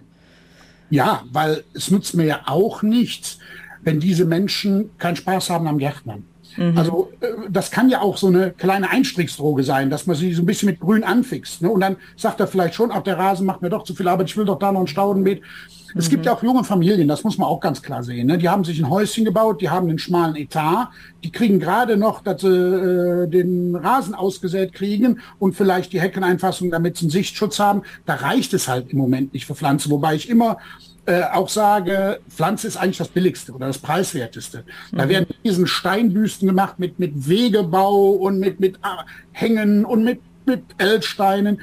Ja, 0.90 1.24
weil 1.32 1.63
es 1.74 1.90
nützt 1.90 2.16
mir 2.16 2.25
ja 2.25 2.42
auch 2.48 2.84
nichts, 2.84 3.40
wenn 3.82 4.00
diese 4.00 4.25
Menschen 4.25 4.90
keinen 4.98 5.16
Spaß 5.16 5.50
haben 5.50 5.68
am 5.68 5.78
Gärtnern. 5.78 6.25
Mhm. 6.58 6.77
Also 6.77 7.12
äh, 7.22 7.27
das 7.50 7.72
kann 7.72 7.90
ja 7.90 8.01
auch 8.01 8.18
so 8.18 8.27
eine 8.27 8.51
kleine 8.51 8.90
Einstiegsdroge 8.90 9.64
sein, 9.64 9.90
dass 9.90 10.07
man 10.07 10.16
sie 10.16 10.33
so 10.33 10.42
ein 10.42 10.46
bisschen 10.46 10.68
mit 10.68 10.79
Grün 10.79 11.03
anfixt. 11.03 11.61
Ne? 11.61 11.70
Und 11.70 11.81
dann 11.81 11.98
sagt 12.16 12.40
er 12.40 12.48
vielleicht 12.48 12.75
schon, 12.75 12.92
auch 12.92 13.03
der 13.03 13.18
Rasen 13.18 13.46
macht 13.46 13.61
mir 13.61 13.70
doch 13.70 13.83
zu 13.83 13.94
viel 13.94 14.07
Arbeit, 14.07 14.29
ich 14.29 14.37
will 14.37 14.46
doch 14.46 14.59
da 14.59 14.72
noch 14.72 14.81
ein 14.81 14.87
Staudenbeet. 14.87 15.42
Mhm. 15.42 16.00
Es 16.00 16.09
gibt 16.09 16.22
mhm. 16.22 16.25
ja 16.25 16.33
auch 16.33 16.44
junge 16.44 16.64
Familien, 16.64 17.07
das 17.07 17.24
muss 17.24 17.37
man 17.37 17.48
auch 17.48 17.59
ganz 17.59 17.81
klar 17.81 18.03
sehen. 18.03 18.27
Ne? 18.27 18.37
Die 18.37 18.50
haben 18.50 18.64
sich 18.64 18.79
ein 18.79 18.90
Häuschen 18.90 19.25
gebaut, 19.25 19.61
die 19.61 19.70
haben 19.70 19.90
einen 19.90 20.00
schmalen 20.00 20.35
Etat, 20.35 20.90
die 21.24 21.31
kriegen 21.31 21.59
gerade 21.59 21.98
noch, 21.98 22.22
dass 22.22 22.42
sie 22.42 22.48
äh, 22.48 23.27
den 23.27 23.75
Rasen 23.75 24.16
ausgesät 24.16 24.74
kriegen 24.74 25.20
und 25.40 25.55
vielleicht 25.55 25.94
die 25.94 26.01
Heckeneinfassung, 26.01 26.72
damit 26.72 26.98
sie 26.98 27.05
einen 27.05 27.11
Sichtschutz 27.11 27.59
haben. 27.59 27.83
Da 28.05 28.16
reicht 28.16 28.53
es 28.53 28.68
halt 28.68 28.92
im 28.92 28.98
Moment 28.98 29.33
nicht 29.33 29.46
für 29.46 29.55
Pflanzen, 29.55 29.92
wobei 29.92 30.16
ich 30.16 30.29
immer 30.29 30.57
äh, 31.05 31.24
auch 31.24 31.50
sage, 31.50 32.20
Pflanze 32.29 32.68
ist 32.68 32.77
eigentlich 32.77 33.00
das 33.00 33.07
Billigste 33.07 33.53
oder 33.53 33.68
das 33.68 33.79
Preiswerteste. 33.79 34.64
Da 34.92 35.05
mhm. 35.05 35.09
werden 35.09 35.27
diesen 35.44 35.68
Steinbüsten 35.68 36.48
gemacht 36.48 36.77
mit, 36.79 37.00
mit 37.00 37.27
Wegebau 37.27 38.11
und 38.11 38.40
mit, 38.40 38.59
mit 38.59 38.77
ah, 38.83 39.05
Hängen 39.31 39.83
und 39.85 40.03
mit, 40.03 40.22
mit 40.46 40.64
L-Steinen. 40.77 41.61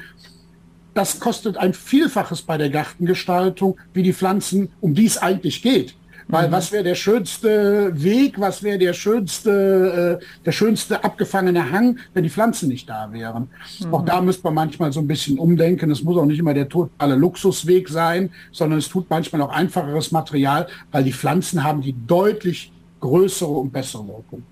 Das 0.93 1.19
kostet 1.19 1.57
ein 1.57 1.73
Vielfaches 1.73 2.41
bei 2.41 2.57
der 2.57 2.69
Gartengestaltung, 2.69 3.77
wie 3.93 4.03
die 4.03 4.13
Pflanzen, 4.13 4.71
um 4.81 4.93
die 4.93 5.05
es 5.05 5.17
eigentlich 5.17 5.61
geht. 5.61 5.95
Weil 6.29 6.47
mhm. 6.47 6.51
was 6.51 6.71
wäre 6.71 6.83
der 6.83 6.95
schönste 6.95 7.91
Weg, 8.01 8.39
was 8.39 8.61
wäre 8.61 8.77
der 8.77 8.93
schönste, 8.93 10.19
äh, 10.21 10.25
der 10.45 10.51
schönste 10.51 11.03
abgefangene 11.03 11.71
Hang, 11.71 11.97
wenn 12.13 12.23
die 12.23 12.29
Pflanzen 12.29 12.69
nicht 12.69 12.87
da 12.87 13.11
wären. 13.11 13.49
Mhm. 13.79 13.93
Auch 13.93 14.05
da 14.05 14.21
müsste 14.21 14.43
man 14.43 14.53
manchmal 14.53 14.93
so 14.93 14.99
ein 14.99 15.07
bisschen 15.07 15.39
umdenken. 15.39 15.89
Es 15.89 16.03
muss 16.03 16.17
auch 16.17 16.25
nicht 16.25 16.39
immer 16.39 16.53
der 16.53 16.69
totale 16.69 17.15
Luxusweg 17.15 17.89
sein, 17.89 18.29
sondern 18.51 18.77
es 18.77 18.87
tut 18.87 19.09
manchmal 19.09 19.41
auch 19.41 19.49
einfacheres 19.49 20.11
Material, 20.11 20.67
weil 20.91 21.03
die 21.03 21.13
Pflanzen 21.13 21.63
haben 21.63 21.81
die 21.81 21.95
deutlich 22.05 22.71
größere 22.99 23.49
und 23.49 23.73
bessere 23.73 24.07
Wirkung. 24.07 24.43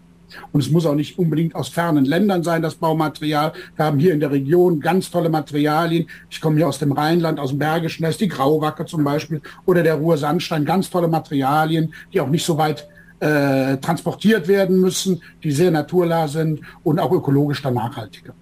Und 0.52 0.62
es 0.62 0.70
muss 0.70 0.86
auch 0.86 0.96
nicht 0.96 1.18
unbedingt 1.18 1.56
aus 1.56 1.70
fernen 1.70 2.06
Ländern 2.06 2.44
sein, 2.44 2.62
das 2.62 2.76
Baumaterial. 2.76 3.54
Wir 3.76 3.86
haben 3.86 4.00
hier 4.00 4.14
in 4.14 4.20
der 4.20 4.32
Region 4.32 4.80
ganz 4.80 5.10
tolle 5.10 5.30
Materialien. 5.30 6.08
Ich 6.30 6.42
komme 6.42 6.58
hier 6.58 6.68
aus 6.68 6.80
dem 6.80 6.92
Rheinland, 6.92 7.40
aus 7.40 7.50
dem 7.50 7.60
Bergischen, 7.60 8.04
da 8.04 8.10
ist 8.10 8.22
die 8.22 8.28
Grauwacke 8.28 8.86
zum 8.86 9.04
Beispiel 9.04 9.42
oder 9.66 9.84
der 9.84 9.96
Ruhrsandstein, 9.96 10.66
ganz 10.66 10.90
tolle 10.90 11.08
Materialien, 11.08 11.94
die 12.14 12.22
auch 12.22 12.30
nicht 12.30 12.46
so 12.46 12.58
weit 12.58 12.88
äh, 13.20 13.78
transportiert 13.78 14.48
werden 14.48 14.80
müssen, 14.80 15.22
die 15.44 15.52
sehr 15.52 15.72
naturnah 15.72 16.28
sind 16.28 16.62
und 16.84 17.00
auch 17.00 17.12
ökologisch 17.12 17.62
dann 17.62 17.74
nachhaltiger. 17.74 18.34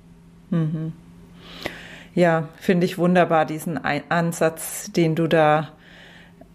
Mhm. 0.49 0.93
Ja, 2.13 2.49
finde 2.57 2.85
ich 2.85 2.97
wunderbar, 2.97 3.45
diesen 3.45 3.77
Ansatz, 3.77 4.91
den 4.91 5.15
du 5.15 5.27
da 5.27 5.69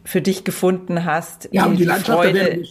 für 0.05 0.23
dich 0.23 0.45
gefunden 0.45 1.05
hast. 1.05 1.49
Ja, 1.53 1.66
und 1.66 1.73
die, 1.73 1.79
die 1.79 1.85
Landschaft, 1.85 2.19
Freude, 2.19 2.62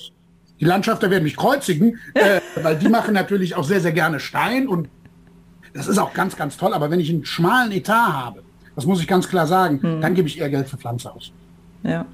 die 0.59 0.65
Landschafter 0.65 1.09
werden 1.09 1.23
mich 1.23 1.37
kreuzigen, 1.37 1.99
äh, 2.13 2.41
weil 2.61 2.77
die 2.77 2.89
machen 2.89 3.13
natürlich 3.13 3.55
auch 3.55 3.63
sehr, 3.63 3.79
sehr 3.79 3.93
gerne 3.93 4.19
Stein 4.19 4.67
und 4.67 4.89
das 5.73 5.87
ist 5.87 5.97
auch 5.97 6.13
ganz, 6.13 6.35
ganz 6.35 6.57
toll. 6.57 6.73
Aber 6.73 6.91
wenn 6.91 6.99
ich 6.99 7.09
einen 7.09 7.25
schmalen 7.25 7.71
Etat 7.71 8.13
habe, 8.13 8.43
das 8.75 8.85
muss 8.85 9.01
ich 9.01 9.07
ganz 9.07 9.27
klar 9.29 9.47
sagen, 9.47 9.81
hm. 9.81 10.01
dann 10.01 10.15
gebe 10.15 10.27
ich 10.27 10.39
eher 10.39 10.49
Geld 10.49 10.67
für 10.67 10.77
Pflanze 10.77 11.11
aus. 11.11 11.31
Ja. 11.83 12.05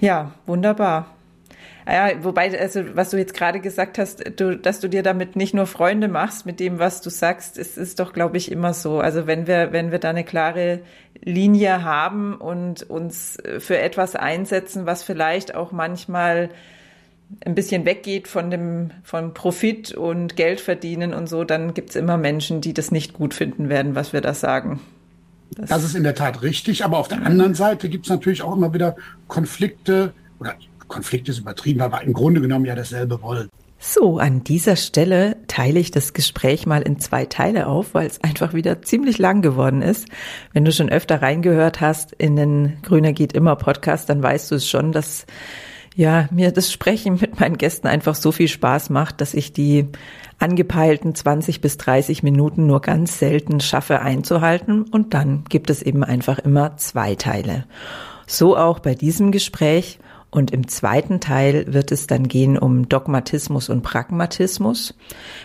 Ja, 0.00 0.32
wunderbar. 0.46 1.06
Ja, 1.86 2.22
wobei, 2.22 2.58
also 2.60 2.84
was 2.94 3.10
du 3.10 3.16
jetzt 3.16 3.32
gerade 3.32 3.60
gesagt 3.60 3.96
hast, 3.98 4.22
du, 4.38 4.58
dass 4.58 4.80
du 4.80 4.88
dir 4.88 5.02
damit 5.02 5.36
nicht 5.36 5.54
nur 5.54 5.66
Freunde 5.66 6.08
machst 6.08 6.44
mit 6.44 6.60
dem, 6.60 6.78
was 6.78 7.00
du 7.00 7.08
sagst, 7.08 7.56
ist, 7.56 7.78
ist 7.78 7.98
doch, 7.98 8.12
glaube 8.12 8.36
ich, 8.36 8.52
immer 8.52 8.74
so. 8.74 9.00
Also 9.00 9.26
wenn 9.26 9.46
wir, 9.46 9.72
wenn 9.72 9.90
wir 9.90 9.98
da 9.98 10.10
eine 10.10 10.22
klare 10.22 10.80
Linie 11.22 11.82
haben 11.84 12.34
und 12.34 12.88
uns 12.88 13.38
für 13.58 13.78
etwas 13.78 14.16
einsetzen, 14.16 14.86
was 14.86 15.02
vielleicht 15.02 15.54
auch 15.54 15.72
manchmal 15.72 16.50
ein 17.44 17.54
bisschen 17.54 17.84
weggeht 17.84 18.28
von 18.28 18.50
dem 18.50 18.90
von 19.02 19.34
Profit 19.34 19.92
und 19.92 20.36
Geld 20.36 20.60
verdienen 20.60 21.12
und 21.12 21.28
so, 21.28 21.44
dann 21.44 21.74
gibt's 21.74 21.94
immer 21.94 22.16
Menschen, 22.16 22.60
die 22.60 22.72
das 22.72 22.90
nicht 22.90 23.12
gut 23.12 23.34
finden 23.34 23.68
werden, 23.68 23.94
was 23.94 24.12
wir 24.12 24.20
da 24.20 24.34
sagen. 24.34 24.80
Das, 25.50 25.70
das 25.70 25.84
ist 25.84 25.94
in 25.94 26.04
der 26.04 26.14
Tat 26.14 26.42
richtig, 26.42 26.84
aber 26.84 26.98
auf 26.98 27.08
der 27.08 27.24
anderen 27.24 27.54
Seite 27.54 27.88
gibt's 27.88 28.08
natürlich 28.08 28.42
auch 28.42 28.56
immer 28.56 28.72
wieder 28.72 28.96
Konflikte 29.28 30.12
oder 30.40 30.54
Konflikt 30.88 31.28
ist 31.28 31.38
übertrieben, 31.38 31.82
aber 31.82 32.02
im 32.02 32.14
Grunde 32.14 32.40
genommen 32.40 32.64
ja 32.64 32.74
dasselbe 32.74 33.20
wollen. 33.20 33.48
So, 33.80 34.18
an 34.18 34.42
dieser 34.42 34.74
Stelle 34.74 35.36
teile 35.46 35.78
ich 35.78 35.92
das 35.92 36.12
Gespräch 36.12 36.66
mal 36.66 36.82
in 36.82 36.98
zwei 36.98 37.26
Teile 37.26 37.68
auf, 37.68 37.94
weil 37.94 38.08
es 38.08 38.22
einfach 38.24 38.52
wieder 38.52 38.82
ziemlich 38.82 39.18
lang 39.18 39.40
geworden 39.40 39.82
ist. 39.82 40.08
Wenn 40.52 40.64
du 40.64 40.72
schon 40.72 40.88
öfter 40.88 41.22
reingehört 41.22 41.80
hast 41.80 42.12
in 42.12 42.34
den 42.34 42.78
Grüner 42.82 43.12
geht 43.12 43.34
immer 43.34 43.54
Podcast, 43.54 44.08
dann 44.08 44.20
weißt 44.20 44.50
du 44.50 44.56
es 44.56 44.68
schon, 44.68 44.90
dass 44.90 45.26
ja, 45.94 46.28
mir 46.32 46.50
das 46.50 46.72
Sprechen 46.72 47.18
mit 47.20 47.38
meinen 47.38 47.56
Gästen 47.56 47.86
einfach 47.86 48.16
so 48.16 48.32
viel 48.32 48.48
Spaß 48.48 48.90
macht, 48.90 49.20
dass 49.20 49.32
ich 49.32 49.52
die 49.52 49.86
angepeilten 50.40 51.14
20 51.14 51.60
bis 51.60 51.76
30 51.76 52.24
Minuten 52.24 52.66
nur 52.66 52.80
ganz 52.80 53.18
selten 53.18 53.60
schaffe 53.60 54.00
einzuhalten 54.00 54.82
und 54.82 55.14
dann 55.14 55.44
gibt 55.48 55.70
es 55.70 55.82
eben 55.82 56.02
einfach 56.02 56.40
immer 56.40 56.76
zwei 56.76 57.14
Teile. 57.14 57.64
So 58.26 58.56
auch 58.56 58.80
bei 58.80 58.94
diesem 58.94 59.32
Gespräch 59.32 59.98
und 60.30 60.50
im 60.50 60.68
zweiten 60.68 61.20
Teil 61.20 61.72
wird 61.72 61.90
es 61.90 62.06
dann 62.06 62.28
gehen 62.28 62.58
um 62.58 62.88
Dogmatismus 62.88 63.70
und 63.70 63.82
Pragmatismus. 63.82 64.94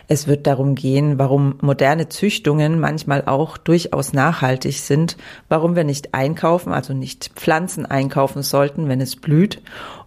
Es 0.09 0.27
wird 0.27 0.45
darum 0.45 0.75
gehen, 0.75 1.17
warum 1.17 1.55
moderne 1.61 2.09
Züchtungen 2.09 2.81
manchmal 2.81 3.23
auch 3.25 3.57
durchaus 3.57 4.11
nachhaltig 4.11 4.79
sind, 4.79 5.15
warum 5.47 5.77
wir 5.77 5.85
nicht 5.85 6.13
einkaufen, 6.13 6.73
also 6.73 6.93
nicht 6.93 7.31
Pflanzen 7.35 7.85
einkaufen 7.85 8.43
sollten, 8.43 8.89
wenn 8.89 8.99
es 8.99 9.15
blüht. 9.15 9.61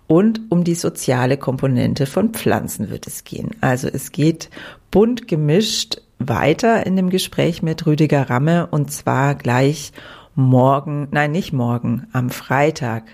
Und 0.09 0.43
um 0.51 0.63
die 0.63 0.75
soziale 0.75 1.39
Komponente 1.39 2.07
von 2.07 2.31
Pflanzen 2.35 2.91
wird 2.91 3.07
es 3.07 3.25
gehen. 3.25 3.53
Also 3.63 3.89
es 3.89 4.13
geht 4.13 4.51
bunt 4.91 5.27
gemischt 5.27 6.03
weiter 6.19 6.87
in 6.87 6.97
dem 6.97 7.11
Gespräch 7.11 7.63
mit 7.63 7.87
Rüdiger 7.87 8.29
Ramme 8.29 8.67
und 8.67 8.93
zwar 8.93 9.35
gleich 9.35 9.93
morgen, 10.35 11.09
nein, 11.11 11.33
nicht 11.33 11.53
morgen, 11.53 12.07
am 12.13 12.31
Freitag 12.31 13.05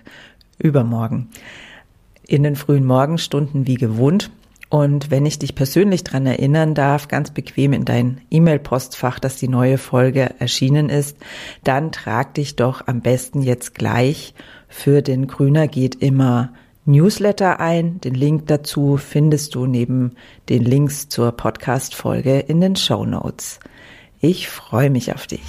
übermorgen 0.59 1.29
in 2.27 2.43
den 2.43 2.57
frühen 2.57 2.85
Morgenstunden 2.85 3.67
wie 3.67 3.75
gewohnt. 3.75 4.31
Und 4.69 5.11
wenn 5.11 5.27
ich 5.27 5.39
dich 5.39 5.55
persönlich 5.55 6.03
dran 6.03 6.25
erinnern 6.25 6.75
darf, 6.75 7.09
ganz 7.09 7.31
bequem 7.31 7.75
in 7.75 7.85
dein 7.85 8.23
E-Mail-Postfach, 8.31 9.19
dass 9.19 9.37
die 9.37 9.49
neue 9.49 9.77
Folge 9.77 10.35
erschienen 10.39 10.89
ist, 10.89 11.19
dann 11.63 11.93
trag 11.93 12.33
dich 12.35 12.57
doch 12.57 12.87
am 12.87 13.03
besten 13.03 13.43
jetzt 13.43 13.75
gleich 13.75 14.35
für 14.73 15.03
den 15.03 15.27
Grüner 15.27 15.69
geht 15.69 15.97
immer 15.97 16.55
Newsletter 16.87 17.61
ein. 17.61 18.01
Den 18.01 18.15
Link 18.15 18.47
dazu 18.47 18.97
findest 18.97 19.55
du 19.55 19.67
neben 19.67 20.13
den 20.49 20.65
Links 20.65 21.09
zur 21.11 21.33
Podcast-Folge 21.33 22.39
in 22.41 22.63
den 22.63 22.75
Show 22.75 23.05
Notes. 23.05 23.61
Ich 24.21 24.49
freue 24.49 24.89
mich 24.89 25.13
auf 25.13 25.27
dich. 25.27 25.43